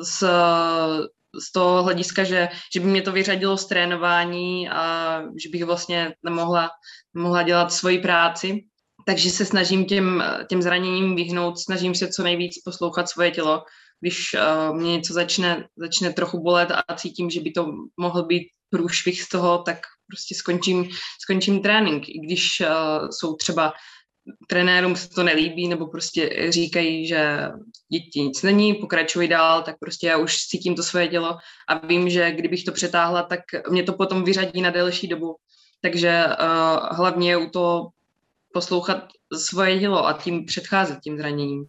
[0.02, 0.24] z,
[1.40, 6.14] z toho hlediska, že, že by mě to vyřadilo z trénování a že bych vlastně
[6.24, 6.70] nemohla,
[7.14, 8.66] nemohla dělat svoji práci
[9.06, 13.64] takže se snažím těm, těm zraněním vyhnout, snažím se co nejvíc poslouchat svoje tělo.
[14.00, 18.48] Když uh, mě něco začne, začne trochu bolet a cítím, že by to mohl být
[18.70, 20.90] průšvih z toho, tak prostě skončím,
[21.24, 22.10] skončím trénink.
[22.10, 23.74] I když uh, jsou třeba
[24.48, 27.50] trenérům se to nelíbí, nebo prostě říkají, že
[27.92, 31.38] děti nic není, pokračuj dál, tak prostě já už cítím to svoje tělo
[31.70, 33.40] a vím, že kdybych to přetáhla, tak
[33.70, 35.36] mě to potom vyřadí na delší dobu.
[35.82, 37.90] Takže uh, hlavně u toho
[38.56, 38.98] poslouchat
[39.38, 41.66] svoje tělo a tím předcházet tím zraněním.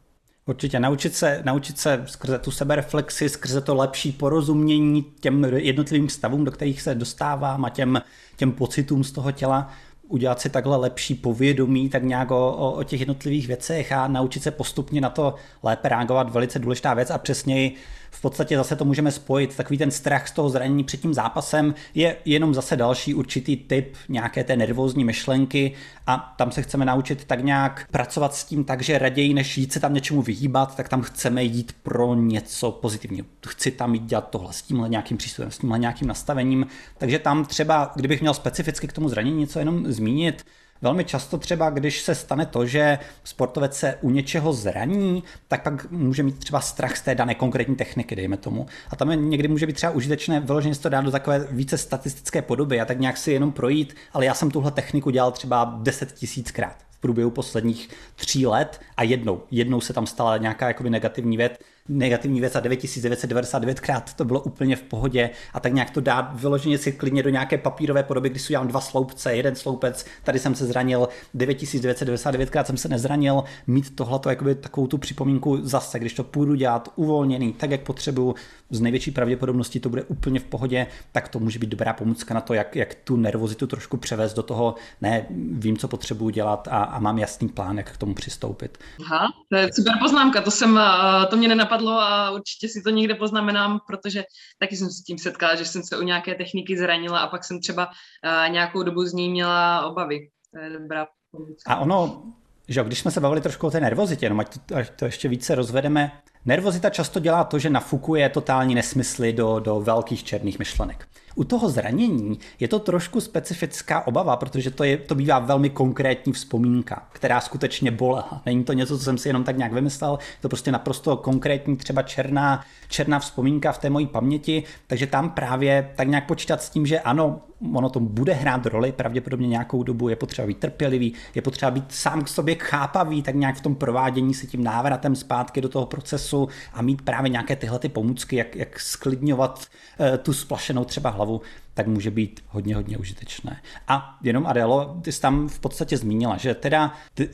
[0.46, 6.44] Určitě naučit se, naučit se skrze tu sebereflexi, skrze to lepší porozumění těm jednotlivým stavům,
[6.44, 8.02] do kterých se dostávám a těm,
[8.36, 9.72] těm pocitům z toho těla.
[10.08, 14.42] udělat si takhle lepší povědomí tak nějak o, o, o těch jednotlivých věcech a naučit
[14.42, 17.76] se postupně na to lépe reagovat, velice důležitá věc a přesněji
[18.16, 19.56] v podstatě zase to můžeme spojit.
[19.56, 23.96] Takový ten strach z toho zranění před tím zápasem je jenom zase další určitý typ
[24.08, 25.72] nějaké té nervózní myšlenky
[26.06, 29.72] a tam se chceme naučit tak nějak pracovat s tím tak, že raději než jít
[29.72, 33.26] se tam něčemu vyhýbat, tak tam chceme jít pro něco pozitivního.
[33.46, 36.66] Chci tam jít dělat tohle s tímhle nějakým přístupem, s tímhle nějakým nastavením.
[36.98, 40.44] Takže tam třeba, kdybych měl specificky k tomu zranění něco jenom zmínit,
[40.82, 45.90] Velmi často třeba, když se stane to, že sportovec se u něčeho zraní, tak pak
[45.90, 48.66] může mít třeba strach z té dané konkrétní techniky, dejme tomu.
[48.90, 52.42] A tam je, někdy může být třeba užitečné vyloženě to dát do takové více statistické
[52.42, 56.12] podoby a tak nějak si jenom projít, ale já jsem tuhle techniku dělal třeba 10
[56.12, 61.36] tisíckrát v průběhu posledních tří let a jednou, jednou se tam stala nějaká jakoby negativní
[61.36, 61.52] věc,
[61.88, 66.40] negativní věc a 9999 krát to bylo úplně v pohodě a tak nějak to dát
[66.40, 70.38] vyloženě si klidně do nějaké papírové podoby, když si udělám dva sloupce, jeden sloupec, tady
[70.38, 75.98] jsem se zranil, 9999 krát jsem se nezranil, mít tohleto jakoby takovou tu připomínku zase,
[75.98, 78.34] když to půjdu dělat uvolněný, tak jak potřebuju,
[78.70, 82.40] z největší pravděpodobností to bude úplně v pohodě, tak to může být dobrá pomůcka na
[82.40, 86.82] to, jak, jak tu nervozitu trošku převést do toho, ne, vím, co potřebuju dělat a,
[86.82, 88.78] a mám jasný plán, jak k tomu přistoupit.
[89.06, 92.90] Aha, to je super poznámka, to jsem, eh, to mě nenapadlo a určitě si to
[92.90, 94.24] někde poznamenám, protože
[94.58, 97.60] taky jsem s tím setkala, že jsem se u nějaké techniky zranila a pak jsem
[97.60, 100.18] třeba uh, nějakou dobu z ní měla obavy.
[100.54, 101.74] To je dobrá pomůcka.
[101.74, 102.22] A ono,
[102.68, 105.28] že když jsme se bavili trošku o té nervozitě, no ať to, ať to ještě
[105.28, 106.12] více rozvedeme,
[106.46, 111.08] nervozita často dělá to, že nafukuje totální nesmysly do, do velkých černých myšlenek.
[111.36, 116.32] U toho zranění je to trošku specifická obava, protože to, je, to bývá velmi konkrétní
[116.32, 118.42] vzpomínka, která skutečně bolela.
[118.46, 122.02] Není to něco, co jsem si jenom tak nějak vymyslel, to prostě naprosto konkrétní, třeba
[122.02, 126.86] černá, černá vzpomínka v té mojí paměti, takže tam právě tak nějak počítat s tím,
[126.86, 127.40] že ano,
[127.74, 131.84] ono to bude hrát roli pravděpodobně nějakou dobu, je potřeba být trpělivý, je potřeba být
[131.88, 135.86] sám k sobě chápavý, tak nějak v tom provádění si tím návratem zpátky do toho
[135.86, 136.35] procesu
[136.72, 139.66] a mít právě nějaké tyhle ty pomůcky, jak, jak sklidňovat
[139.98, 141.40] uh, tu splašenou třeba hlavu,
[141.74, 143.62] tak může být hodně, hodně užitečné.
[143.88, 147.28] A jenom Adelo, ty jsi tam v podstatě zmínila, že teda ty,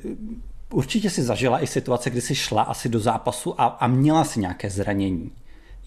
[0.72, 4.40] určitě si zažila i situace, kdy jsi šla asi do zápasu a, a měla si
[4.40, 5.32] nějaké zranění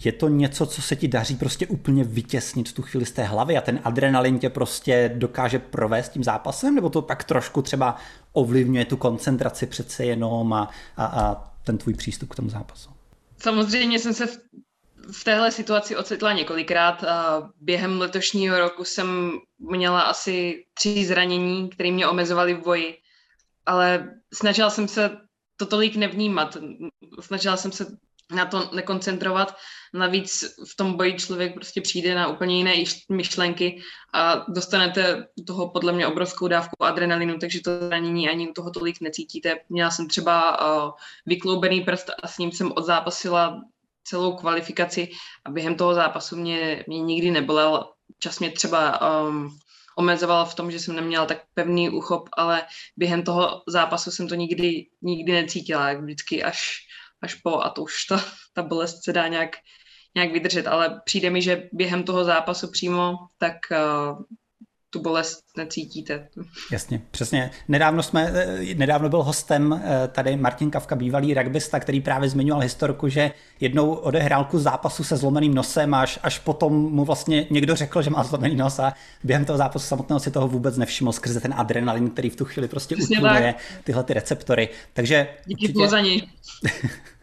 [0.03, 3.57] je to něco, co se ti daří prostě úplně vytěsnit tu chvíli z té hlavy
[3.57, 7.95] a ten adrenalin tě prostě dokáže provést tím zápasem, nebo to pak trošku třeba
[8.33, 12.94] ovlivňuje tu koncentraci přece jenom a, a, a ten tvůj přístup k tomu zápasu?
[13.37, 14.39] Samozřejmě jsem se v,
[15.11, 17.03] v téhle situaci ocitla několikrát.
[17.61, 22.97] Během letošního roku jsem měla asi tři zranění, které mě omezovaly v boji,
[23.65, 25.17] ale snažila jsem se
[25.57, 26.57] to tolik nevnímat.
[27.19, 27.97] Snažila jsem se
[28.31, 29.55] na to nekoncentrovat.
[29.93, 33.81] Navíc v tom boji člověk prostě přijde na úplně jiné myšlenky
[34.13, 39.01] a dostanete toho podle mě obrovskou dávku adrenalinu, takže to zranění ani u toho tolik
[39.01, 39.55] necítíte.
[39.69, 40.91] Měla jsem třeba uh,
[41.25, 43.61] vykloubený prst a s ním jsem odzápasila
[44.03, 45.09] celou kvalifikaci
[45.45, 47.89] a během toho zápasu mě, mě nikdy nebolel.
[48.19, 49.57] Čas mě třeba um,
[49.97, 52.61] omezovala v tom, že jsem neměla tak pevný uchop, ale
[52.97, 56.77] během toho zápasu jsem to nikdy, nikdy necítila, vždycky až
[57.21, 59.55] až po a to už ta, ta bolest se dá nějak,
[60.15, 64.23] nějak vydržet, ale přijde mi, že během toho zápasu přímo, tak uh,
[64.95, 66.27] tu bolest necítíte.
[66.71, 67.51] Jasně, přesně.
[67.67, 72.61] Nedávno, jsme, eh, nedávno byl hostem eh, tady Martin Kavka, bývalý rugbysta, který právě zmiňoval
[72.61, 77.75] historku, že jednou odehrál kus zápasu se zlomeným nosem až, až potom mu vlastně někdo
[77.75, 81.39] řekl, že má zlomený nos a během toho zápasu samotného si toho vůbec nevšiml skrze
[81.39, 84.69] ten adrenalin, který v tu chvíli prostě utlumuje tyhle ty receptory.
[84.93, 85.89] Takže Díky určitě...
[85.89, 86.27] za něj.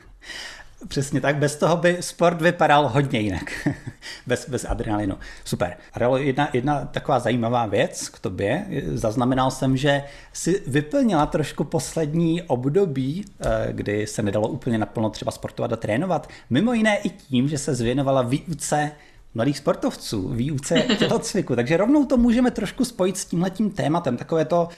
[0.88, 3.68] Přesně tak, bez toho by sport vypadal hodně jinak,
[4.27, 5.18] bez, bez adrenalinu.
[5.45, 5.77] Super.
[5.92, 8.66] Adelo, jedna, jedna taková zajímavá věc k tobě.
[8.95, 15.33] Zaznamenal jsem, že si vyplnila trošku poslední období, eh, kdy se nedalo úplně naplno třeba
[15.33, 16.29] sportovat a trénovat.
[16.51, 18.92] Mimo jiné i tím, že se zvěnovala výuce
[19.35, 21.57] mladých sportovců, výuce tělocviku.
[21.57, 24.16] Takže rovnou to můžeme trošku spojit s tímhletím tématem.
[24.16, 24.68] Takové to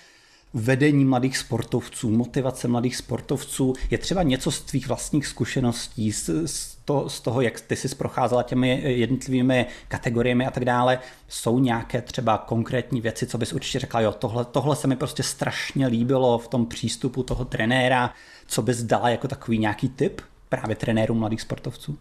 [0.55, 6.75] vedení mladých sportovců, motivace mladých sportovců, je třeba něco z tvých vlastních zkušeností, z, z,
[6.85, 10.99] to, z toho, jak ty jsi procházela těmi jednotlivými kategoriemi a tak dále.
[11.29, 15.23] Jsou nějaké třeba konkrétní věci, co bys určitě řekla, jo, tohle, tohle se mi prostě
[15.23, 18.15] strašně líbilo v tom přístupu toho trenéra,
[18.47, 21.99] co bys dala jako takový nějaký tip právě trenérům mladých sportovců?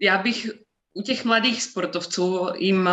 [0.00, 0.50] Já bych
[0.94, 2.88] u těch mladých sportovců jim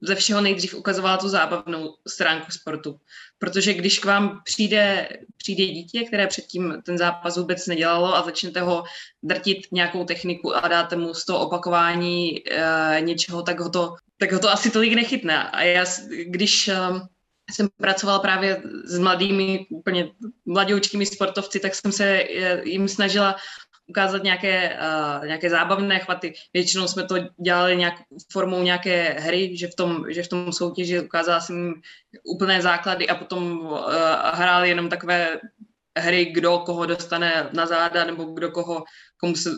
[0.00, 3.00] ze všeho nejdřív ukazovala tu zábavnou stránku sportu.
[3.38, 8.60] Protože když k vám přijde, přijde dítě, které předtím ten zápas vůbec nedělalo a začnete
[8.60, 8.84] ho
[9.22, 14.32] drtit nějakou techniku a dáte mu z toho opakování e, něčeho, tak ho, to, tak
[14.32, 15.50] ho to asi tolik nechytne.
[15.50, 15.84] A já,
[16.26, 16.76] když e,
[17.50, 20.10] jsem pracovala právě s mladými, úplně
[20.46, 23.36] mladoučkými sportovci, tak jsem se eh, jim snažila
[23.88, 24.78] ukázat nějaké,
[25.20, 26.34] uh, nějaké zábavné chvaty.
[26.52, 27.94] Většinou jsme to dělali nějak,
[28.32, 31.74] formou nějaké hry, že v tom, že v tom soutěži ukázala jsem
[32.24, 33.78] úplné základy a potom uh,
[34.32, 35.40] hráli jenom takové
[35.98, 38.84] hry, kdo koho dostane na záda, nebo kdo koho,
[39.20, 39.50] komu se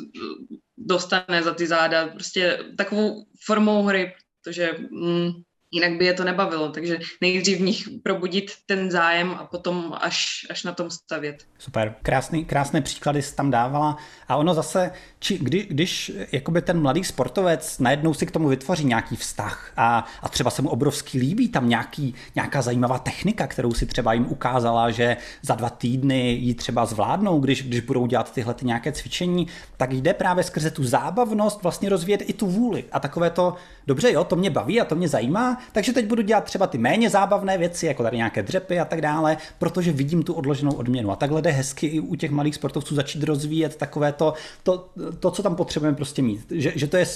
[0.78, 2.08] dostane za ty záda.
[2.08, 5.30] Prostě takovou formou hry, protože mm,
[5.70, 6.68] jinak by je to nebavilo.
[6.68, 11.44] Takže nejdřív v nich probudit ten zájem a potom až, až na tom stavět.
[11.58, 13.96] Super, krásný, krásné příklady jsi tam dávala.
[14.28, 18.84] A ono zase, či, kdy, když jakoby ten mladý sportovec najednou si k tomu vytvoří
[18.84, 23.74] nějaký vztah a, a třeba se mu obrovský líbí tam nějaký, nějaká zajímavá technika, kterou
[23.74, 28.32] si třeba jim ukázala, že za dva týdny ji třeba zvládnou, když, když budou dělat
[28.32, 29.46] tyhle ty nějaké cvičení,
[29.76, 32.84] tak jde právě skrze tu zábavnost vlastně rozvíjet i tu vůli.
[32.92, 33.54] A takové to,
[33.86, 36.78] dobře jo, to mě baví a to mě zajímá, takže teď budu dělat třeba ty
[36.78, 41.10] méně zábavné věci, jako tady nějaké dřepy a tak dále, protože vidím tu odloženou odměnu.
[41.10, 44.88] A takhle jde hezky i u těch malých sportovců začít rozvíjet takové to, to,
[45.20, 46.46] to co tam potřebujeme prostě mít.
[46.50, 47.06] Že, že to je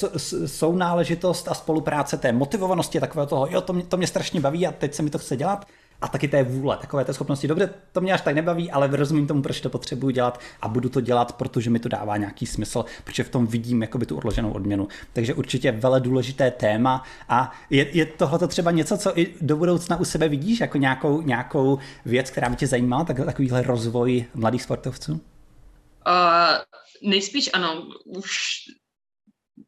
[0.46, 4.72] sounáležitost a spolupráce té motivovanosti, takového toho, jo, to mě, to mě strašně baví a
[4.72, 5.66] teď se mi to chce dělat
[6.00, 7.48] a taky té vůle, takové té schopnosti.
[7.48, 10.88] Dobře, to mě až tak nebaví, ale rozumím tomu, proč to potřebuji dělat a budu
[10.88, 14.52] to dělat, protože mi to dává nějaký smysl, protože v tom vidím jakoby tu odloženou
[14.52, 14.88] odměnu.
[15.12, 19.96] Takže určitě vele důležité téma a je, je tohle třeba něco, co i do budoucna
[19.96, 24.62] u sebe vidíš jako nějakou, nějakou věc, která by tě zajímala, tak, takovýhle rozvoj mladých
[24.62, 25.12] sportovců?
[25.12, 28.30] Uh, nejspíš ano, už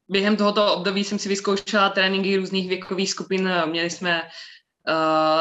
[0.08, 3.50] během tohoto období jsem si vyzkoušela tréninky různých věkových skupin.
[3.66, 4.28] Měli jsme uh,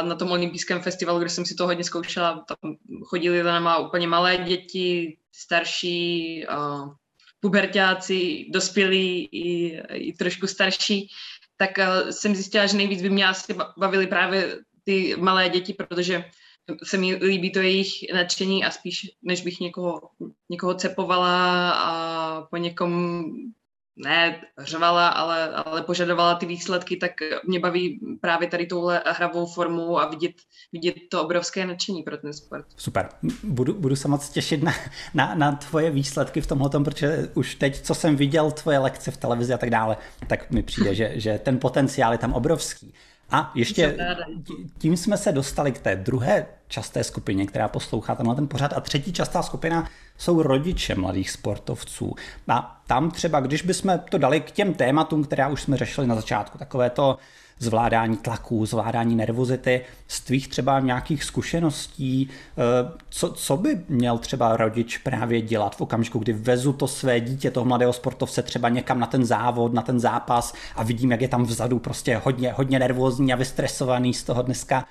[0.01, 2.45] na tom olympijském festivalu, kde jsem si to hodně zkoušela.
[2.47, 6.45] Tam chodili náma úplně malé děti, starší,
[7.39, 11.09] pubertáci, dospělí i, i trošku starší.
[11.57, 11.71] Tak
[12.11, 16.25] jsem zjistila, že nejvíc by mě asi bavily právě ty malé děti, protože
[16.83, 20.01] se mi líbí to jejich nadšení a spíš, než bych někoho,
[20.49, 23.31] někoho cepovala a po někom
[23.97, 27.11] ne řvala, ale, ale požadovala ty výsledky, tak
[27.47, 30.33] mě baví právě tady touhle hravou formu a vidět,
[30.71, 32.65] vidět to obrovské nadšení pro ten sport.
[32.77, 33.09] Super.
[33.43, 34.73] Budu, budu se moc těšit na,
[35.13, 39.17] na, na tvoje výsledky v tomhle, protože už teď, co jsem viděl, tvoje lekce v
[39.17, 42.93] televizi a tak dále, tak mi přijde, že, že ten potenciál je tam obrovský.
[43.29, 43.97] A ještě
[44.77, 48.73] tím jsme se dostali k té druhé časté skupině, která poslouchá tenhle ten pořad.
[48.73, 52.15] A třetí častá skupina jsou rodiče mladých sportovců.
[52.47, 56.15] A tam třeba, když bychom to dali k těm tématům, která už jsme řešili na
[56.15, 57.17] začátku, takové to
[57.59, 64.57] zvládání tlaků, zvládání nervozity, z tvých třeba nějakých zkušeností, eh, co, co by měl třeba
[64.57, 68.99] rodič právě dělat v okamžiku, kdy vezu to své dítě, toho mladého sportovce třeba někam
[68.99, 72.79] na ten závod, na ten zápas a vidím, jak je tam vzadu prostě hodně, hodně
[72.79, 74.85] nervózní a vystresovaný z toho dneska.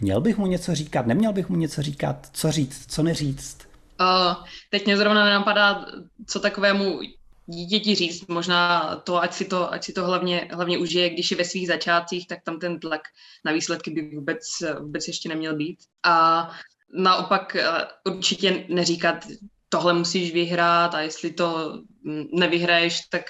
[0.00, 3.68] Měl bych mu něco říkat, neměl bych mu něco říkat, co říct, co neříct?
[4.00, 5.84] Uh, teď mě zrovna nenapadá,
[6.26, 7.00] co takovému
[7.46, 11.36] dítěti říct, možná to, ať si to, ať si to hlavně, hlavně užije, když je
[11.36, 13.00] ve svých začátcích, tak tam ten tlak
[13.44, 14.40] na výsledky by vůbec,
[14.80, 15.78] vůbec ještě neměl být.
[16.02, 16.48] A
[16.94, 17.64] naopak eh,
[18.04, 19.26] určitě neříkat,
[19.68, 21.78] tohle musíš vyhrát a jestli to
[22.32, 23.24] nevyhraješ, tak,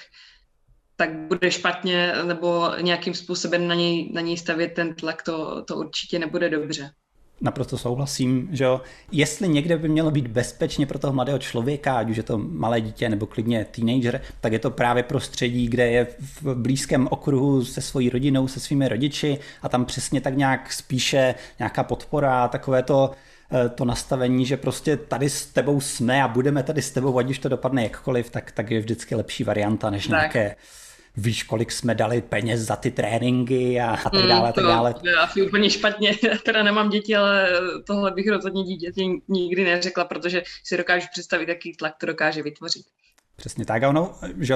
[0.95, 5.75] tak bude špatně nebo nějakým způsobem na něj, na něj stavět ten tlak, to, to
[5.75, 6.93] určitě nebude dobře
[7.41, 8.81] naprosto souhlasím, že jo.
[9.11, 12.81] Jestli někde by mělo být bezpečně pro toho mladého člověka, ať už je to malé
[12.81, 16.07] dítě nebo klidně teenager, tak je to právě prostředí, kde je
[16.41, 21.35] v blízkém okruhu se svojí rodinou, se svými rodiči a tam přesně tak nějak spíše
[21.59, 23.11] nějaká podpora, takové to
[23.51, 27.29] eh, to nastavení, že prostě tady s tebou jsme a budeme tady s tebou, ať
[27.29, 30.11] už to dopadne jakkoliv, tak, tak je vždycky lepší varianta, než tak.
[30.11, 30.55] nějaké
[31.17, 34.47] víš, kolik jsme dali peněz za ty tréninky a, a tak mm, dále.
[34.47, 34.93] Mm, to, tak dále.
[34.93, 37.49] To je asi úplně špatně, já teda nemám děti, ale
[37.87, 42.85] tohle bych rozhodně dítěti nikdy neřekla, protože si dokážu představit, jaký tlak to dokáže vytvořit.
[43.35, 43.83] Přesně tak.
[43.83, 44.55] A ono, že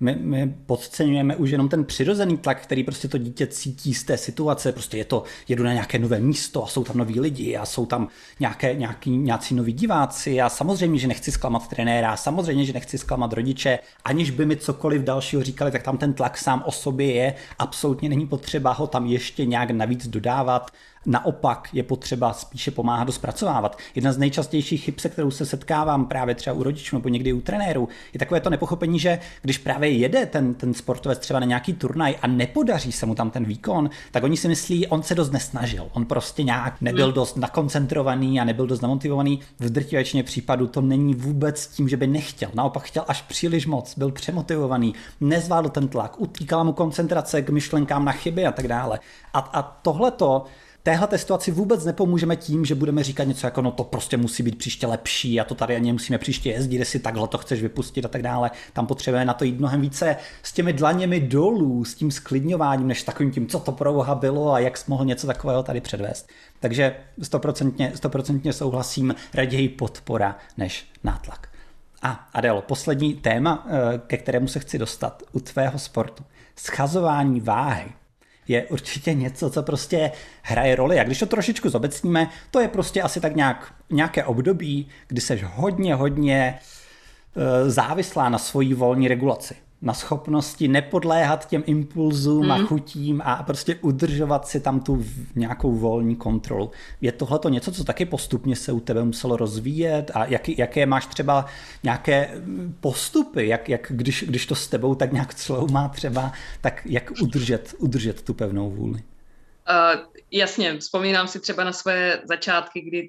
[0.00, 4.16] my, my podceňujeme už jenom ten přirozený tlak, který prostě to dítě cítí z té
[4.16, 4.72] situace.
[4.72, 7.86] Prostě je to, jedu na nějaké nové místo a jsou tam noví lidi a jsou
[7.86, 8.08] tam
[8.40, 13.32] nějaké, nějaký, nějací noví diváci a samozřejmě, že nechci zklamat trenéra, samozřejmě, že nechci zklamat
[13.32, 17.34] rodiče, aniž by mi cokoliv dalšího říkali, tak tam ten tlak sám o sobě je.
[17.58, 20.70] Absolutně není potřeba ho tam ještě nějak navíc dodávat
[21.06, 23.78] Naopak je potřeba spíše pomáhat zpracovávat.
[23.94, 27.40] Jedna z nejčastějších chyb, se kterou se setkávám právě třeba u rodičů nebo někdy u
[27.40, 31.72] trenérů, je takové to nepochopení, že když právě jede ten, ten sportovec třeba na nějaký
[31.72, 35.30] turnaj a nepodaří se mu tam ten výkon, tak oni si myslí, on se dost
[35.30, 35.88] nesnažil.
[35.92, 37.14] On prostě nějak nebyl hmm.
[37.14, 39.40] dost nakoncentrovaný a nebyl dost namotivovaný.
[39.58, 42.50] V drtivé většině případů to není vůbec tím, že by nechtěl.
[42.54, 48.04] Naopak chtěl až příliš moc, byl přemotivovaný, nezvládl ten tlak, utíkala mu koncentrace k myšlenkám
[48.04, 49.00] na chyby a tak dále.
[49.34, 50.44] A, a tohleto
[50.84, 54.58] téhle situaci vůbec nepomůžeme tím, že budeme říkat něco jako no to prostě musí být
[54.58, 58.08] příště lepší a to tady ani musíme příště jezdit, jestli takhle to chceš vypustit a
[58.08, 58.50] tak dále.
[58.72, 63.02] Tam potřebujeme na to jít mnohem více s těmi dlaněmi dolů, s tím sklidňováním, než
[63.02, 66.28] takovým tím, co to pro boha bylo a jak jsi mohl něco takového tady předvést.
[66.60, 71.48] Takže stoprocentně, stoprocentně souhlasím, raději podpora než nátlak.
[72.02, 76.24] A Adelo, poslední téma, eh, ke kterému se chci dostat u tvého sportu.
[76.56, 77.84] Schazování váhy
[78.48, 80.10] je určitě něco, co prostě
[80.42, 81.00] hraje roli.
[81.00, 85.44] A když to trošičku zobecníme, to je prostě asi tak nějak, nějaké období, kdy seš
[85.44, 86.58] hodně, hodně
[87.36, 89.54] eh, závislá na svojí volní regulaci
[89.84, 92.50] na schopnosti nepodléhat těm impulzům mm.
[92.50, 92.66] a mhm.
[92.66, 95.04] chutím a prostě udržovat si tam tu
[95.34, 96.70] nějakou volní kontrolu.
[97.00, 100.86] Je tohle to něco, co taky postupně se u tebe muselo rozvíjet a jak, jaké
[100.86, 101.46] máš třeba
[101.82, 102.42] nějaké
[102.80, 107.10] postupy, jak, jak když, když to s tebou tak nějak celou má třeba, tak jak
[107.22, 109.02] udržet, udržet tu pevnou vůli?
[109.70, 113.08] Uh, jasně, vzpomínám si třeba na své začátky, kdy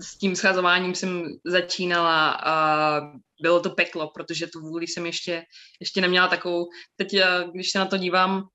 [0.00, 3.00] s tím schazováním jsem začínala a
[3.42, 5.42] bylo to peklo, protože tu vůli jsem ještě,
[5.80, 6.66] ještě neměla takovou.
[6.96, 8.48] Teď, eh, když se na to dívám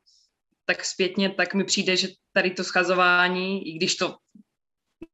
[0.66, 4.16] tak zpětně, tak mi přijde, že tady to schazování, i když to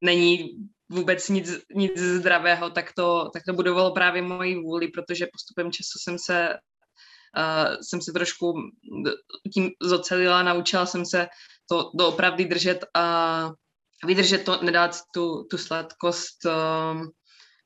[0.00, 0.48] není
[0.88, 5.98] vůbec nic, nic zdravého, tak to, tak to budovalo právě moji vůli, protože postupem času
[5.98, 6.48] jsem se,
[7.38, 8.54] uh, jsem se trošku
[9.54, 11.28] tím zocelila, naučila jsem se
[11.68, 13.50] to doopravdy držet a
[14.06, 17.10] vydržet to, nedát tu, tu sladkost, um,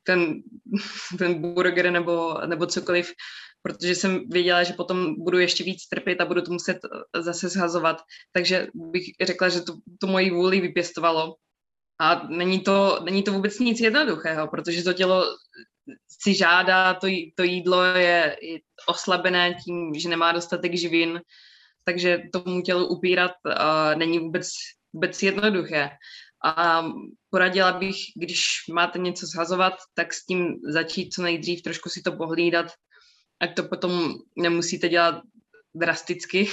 [0.02, 0.42] ten,
[1.18, 3.12] ten burger nebo, nebo cokoliv,
[3.62, 6.78] protože jsem věděla, že potom budu ještě víc trpět a budu to muset
[7.16, 8.02] zase zhazovat.
[8.32, 11.36] Takže bych řekla, že to, to moji vůli vypěstovalo.
[12.00, 15.24] A není to, není to vůbec nic jednoduchého, protože to tělo
[16.22, 21.20] si žádá, to, to jídlo je, je oslabené tím, že nemá dostatek živin,
[21.84, 24.48] takže tomu tělu upírat uh, není vůbec
[24.92, 25.90] vůbec jednoduché.
[26.44, 26.84] A
[27.30, 32.12] poradila bych, když máte něco zhazovat, tak s tím začít co nejdřív, trošku si to
[32.12, 32.66] pohlídat,
[33.40, 35.22] ať to potom nemusíte dělat
[35.74, 36.48] drasticky.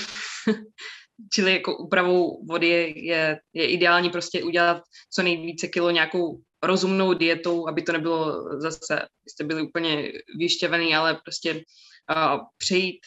[1.33, 4.83] Čili jako úpravou vody je, je, je ideální prostě udělat
[5.13, 11.19] co nejvíce kilo nějakou rozumnou dietou, aby to nebylo zase, jste byli úplně vyštěvený, ale
[11.25, 12.99] prostě uh, přejít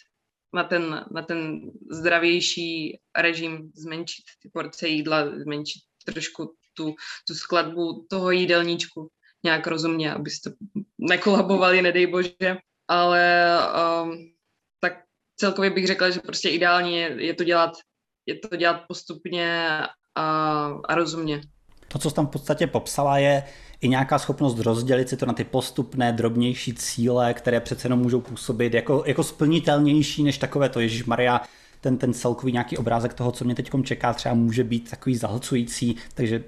[0.55, 1.61] na ten, na ten
[1.91, 6.95] zdravější režim, zmenšit ty porce jídla, zmenšit trošku tu,
[7.29, 9.09] tu skladbu toho jídelníčku
[9.45, 10.53] nějak rozumně, abyste
[10.99, 12.57] nekolabovali, nedej bože,
[12.89, 13.57] ale
[14.03, 14.19] um,
[14.81, 14.93] tak
[15.37, 17.73] celkově bych řekla, že prostě ideálně je, je to dělat
[18.27, 19.79] je to dělat postupně
[20.15, 21.41] a, a rozumně.
[21.89, 23.45] To, co jsi tam v podstatě popsala, je
[23.81, 28.21] i nějaká schopnost rozdělit si to na ty postupné, drobnější cíle, které přece jenom můžou
[28.21, 31.41] působit jako, jako splnitelnější než takové to Ježíš Maria
[31.81, 35.97] ten, ten celkový nějaký obrázek toho, co mě teď čeká, třeba může být takový zahlcující,
[36.15, 36.45] takže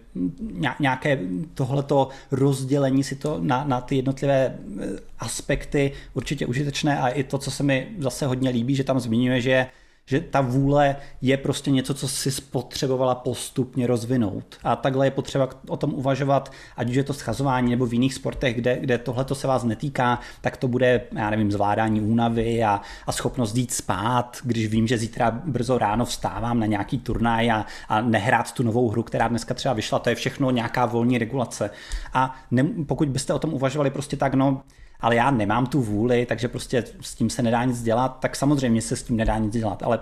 [0.81, 1.21] nějaké
[1.55, 4.87] tohleto rozdělení si to na, na ty jednotlivé eh,
[5.19, 9.41] aspekty určitě užitečné a i to, co se mi zase hodně líbí, že tam zmiňuje,
[9.41, 9.67] že
[10.07, 14.57] že ta vůle je prostě něco, co si spotřebovala postupně rozvinout.
[14.65, 18.15] A takhle je potřeba o tom uvažovat, ať už je to schazování nebo v jiných
[18.15, 22.81] sportech, kde, kde tohle se vás netýká, tak to bude, já nevím, zvládání únavy a,
[23.07, 27.67] a schopnost jít spát, když vím, že zítra brzo ráno vstávám na nějaký turnaj a,
[27.89, 31.71] a nehrát tu novou hru, která dneska třeba vyšla, to je všechno nějaká volní regulace.
[32.13, 34.63] A ne, pokud byste o tom uvažovali prostě tak, no,
[35.03, 38.83] ale já nemám tu vůli, takže prostě s tím se nedá nic dělat, tak samozřejmě
[38.83, 40.01] se s tím nedá nic dělat, ale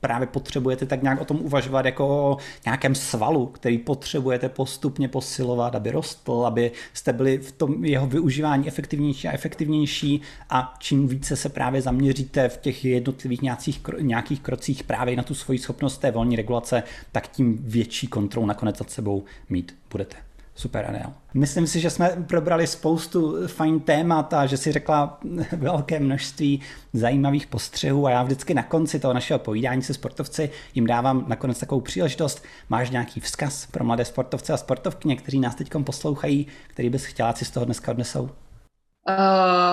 [0.00, 5.74] právě potřebujete tak nějak o tom uvažovat jako o nějakém svalu, který potřebujete postupně posilovat,
[5.74, 10.20] aby rostl, aby jste byli v tom jeho využívání efektivnější a efektivnější
[10.50, 15.34] a čím více se právě zaměříte v těch jednotlivých nějakých, nějakých krocích právě na tu
[15.34, 16.82] svoji schopnost té volní regulace,
[17.12, 20.16] tak tím větší kontrolu nakonec nad sebou mít budete.
[20.56, 21.12] Super, Adel.
[21.34, 25.20] Myslím si, že jsme probrali spoustu fajn témat a že si řekla
[25.56, 30.86] velké množství zajímavých postřehů a já vždycky na konci toho našeho povídání se sportovci jim
[30.86, 32.44] dávám nakonec takovou příležitost.
[32.68, 37.32] Máš nějaký vzkaz pro mladé sportovce a sportovkyně, kteří nás teď poslouchají, který bys chtěla,
[37.32, 38.22] si z toho dneska odnesou?
[38.22, 38.30] Uh,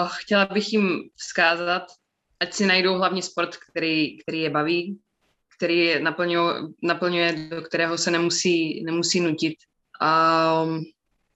[0.08, 1.84] chtěla bych jim vzkázat,
[2.40, 5.00] ať si najdou hlavně sport, který, který je baví,
[5.58, 6.54] který naplňuje,
[6.84, 9.54] naplňuje, do kterého se nemusí, nemusí nutit
[10.02, 10.66] a,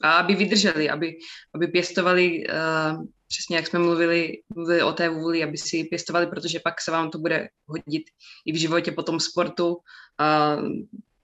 [0.03, 1.17] a aby vydrželi, aby,
[1.55, 6.59] aby pěstovali, uh, přesně jak jsme mluvili, mluvili o té vůli, aby si pěstovali, protože
[6.59, 8.03] pak se vám to bude hodit
[8.45, 9.77] i v životě po tom sportu
[10.17, 10.57] a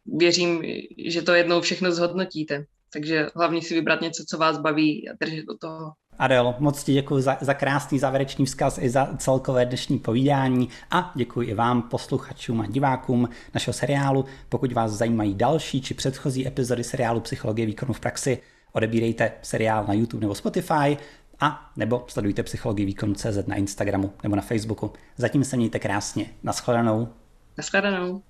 [0.05, 0.63] věřím,
[1.07, 2.65] že to jednou všechno zhodnotíte.
[2.93, 5.93] Takže hlavně si vybrat něco, co vás baví a držet do toho.
[6.23, 11.11] Adel, moc ti děkuji za, za krásný závěrečný vzkaz i za celkové dnešní povídání a
[11.15, 14.25] děkuji i vám, posluchačům a divákům našeho seriálu.
[14.49, 18.37] Pokud vás zajímají další či předchozí epizody seriálu Psychologie výkonu v praxi,
[18.71, 20.97] odebírejte seriál na YouTube nebo Spotify
[21.39, 24.93] a nebo sledujte Psychologii výkonu CZ na Instagramu nebo na Facebooku.
[25.17, 26.25] Zatím se mějte krásně.
[26.43, 27.07] Naschledanou.
[27.57, 28.21] Naschledanou.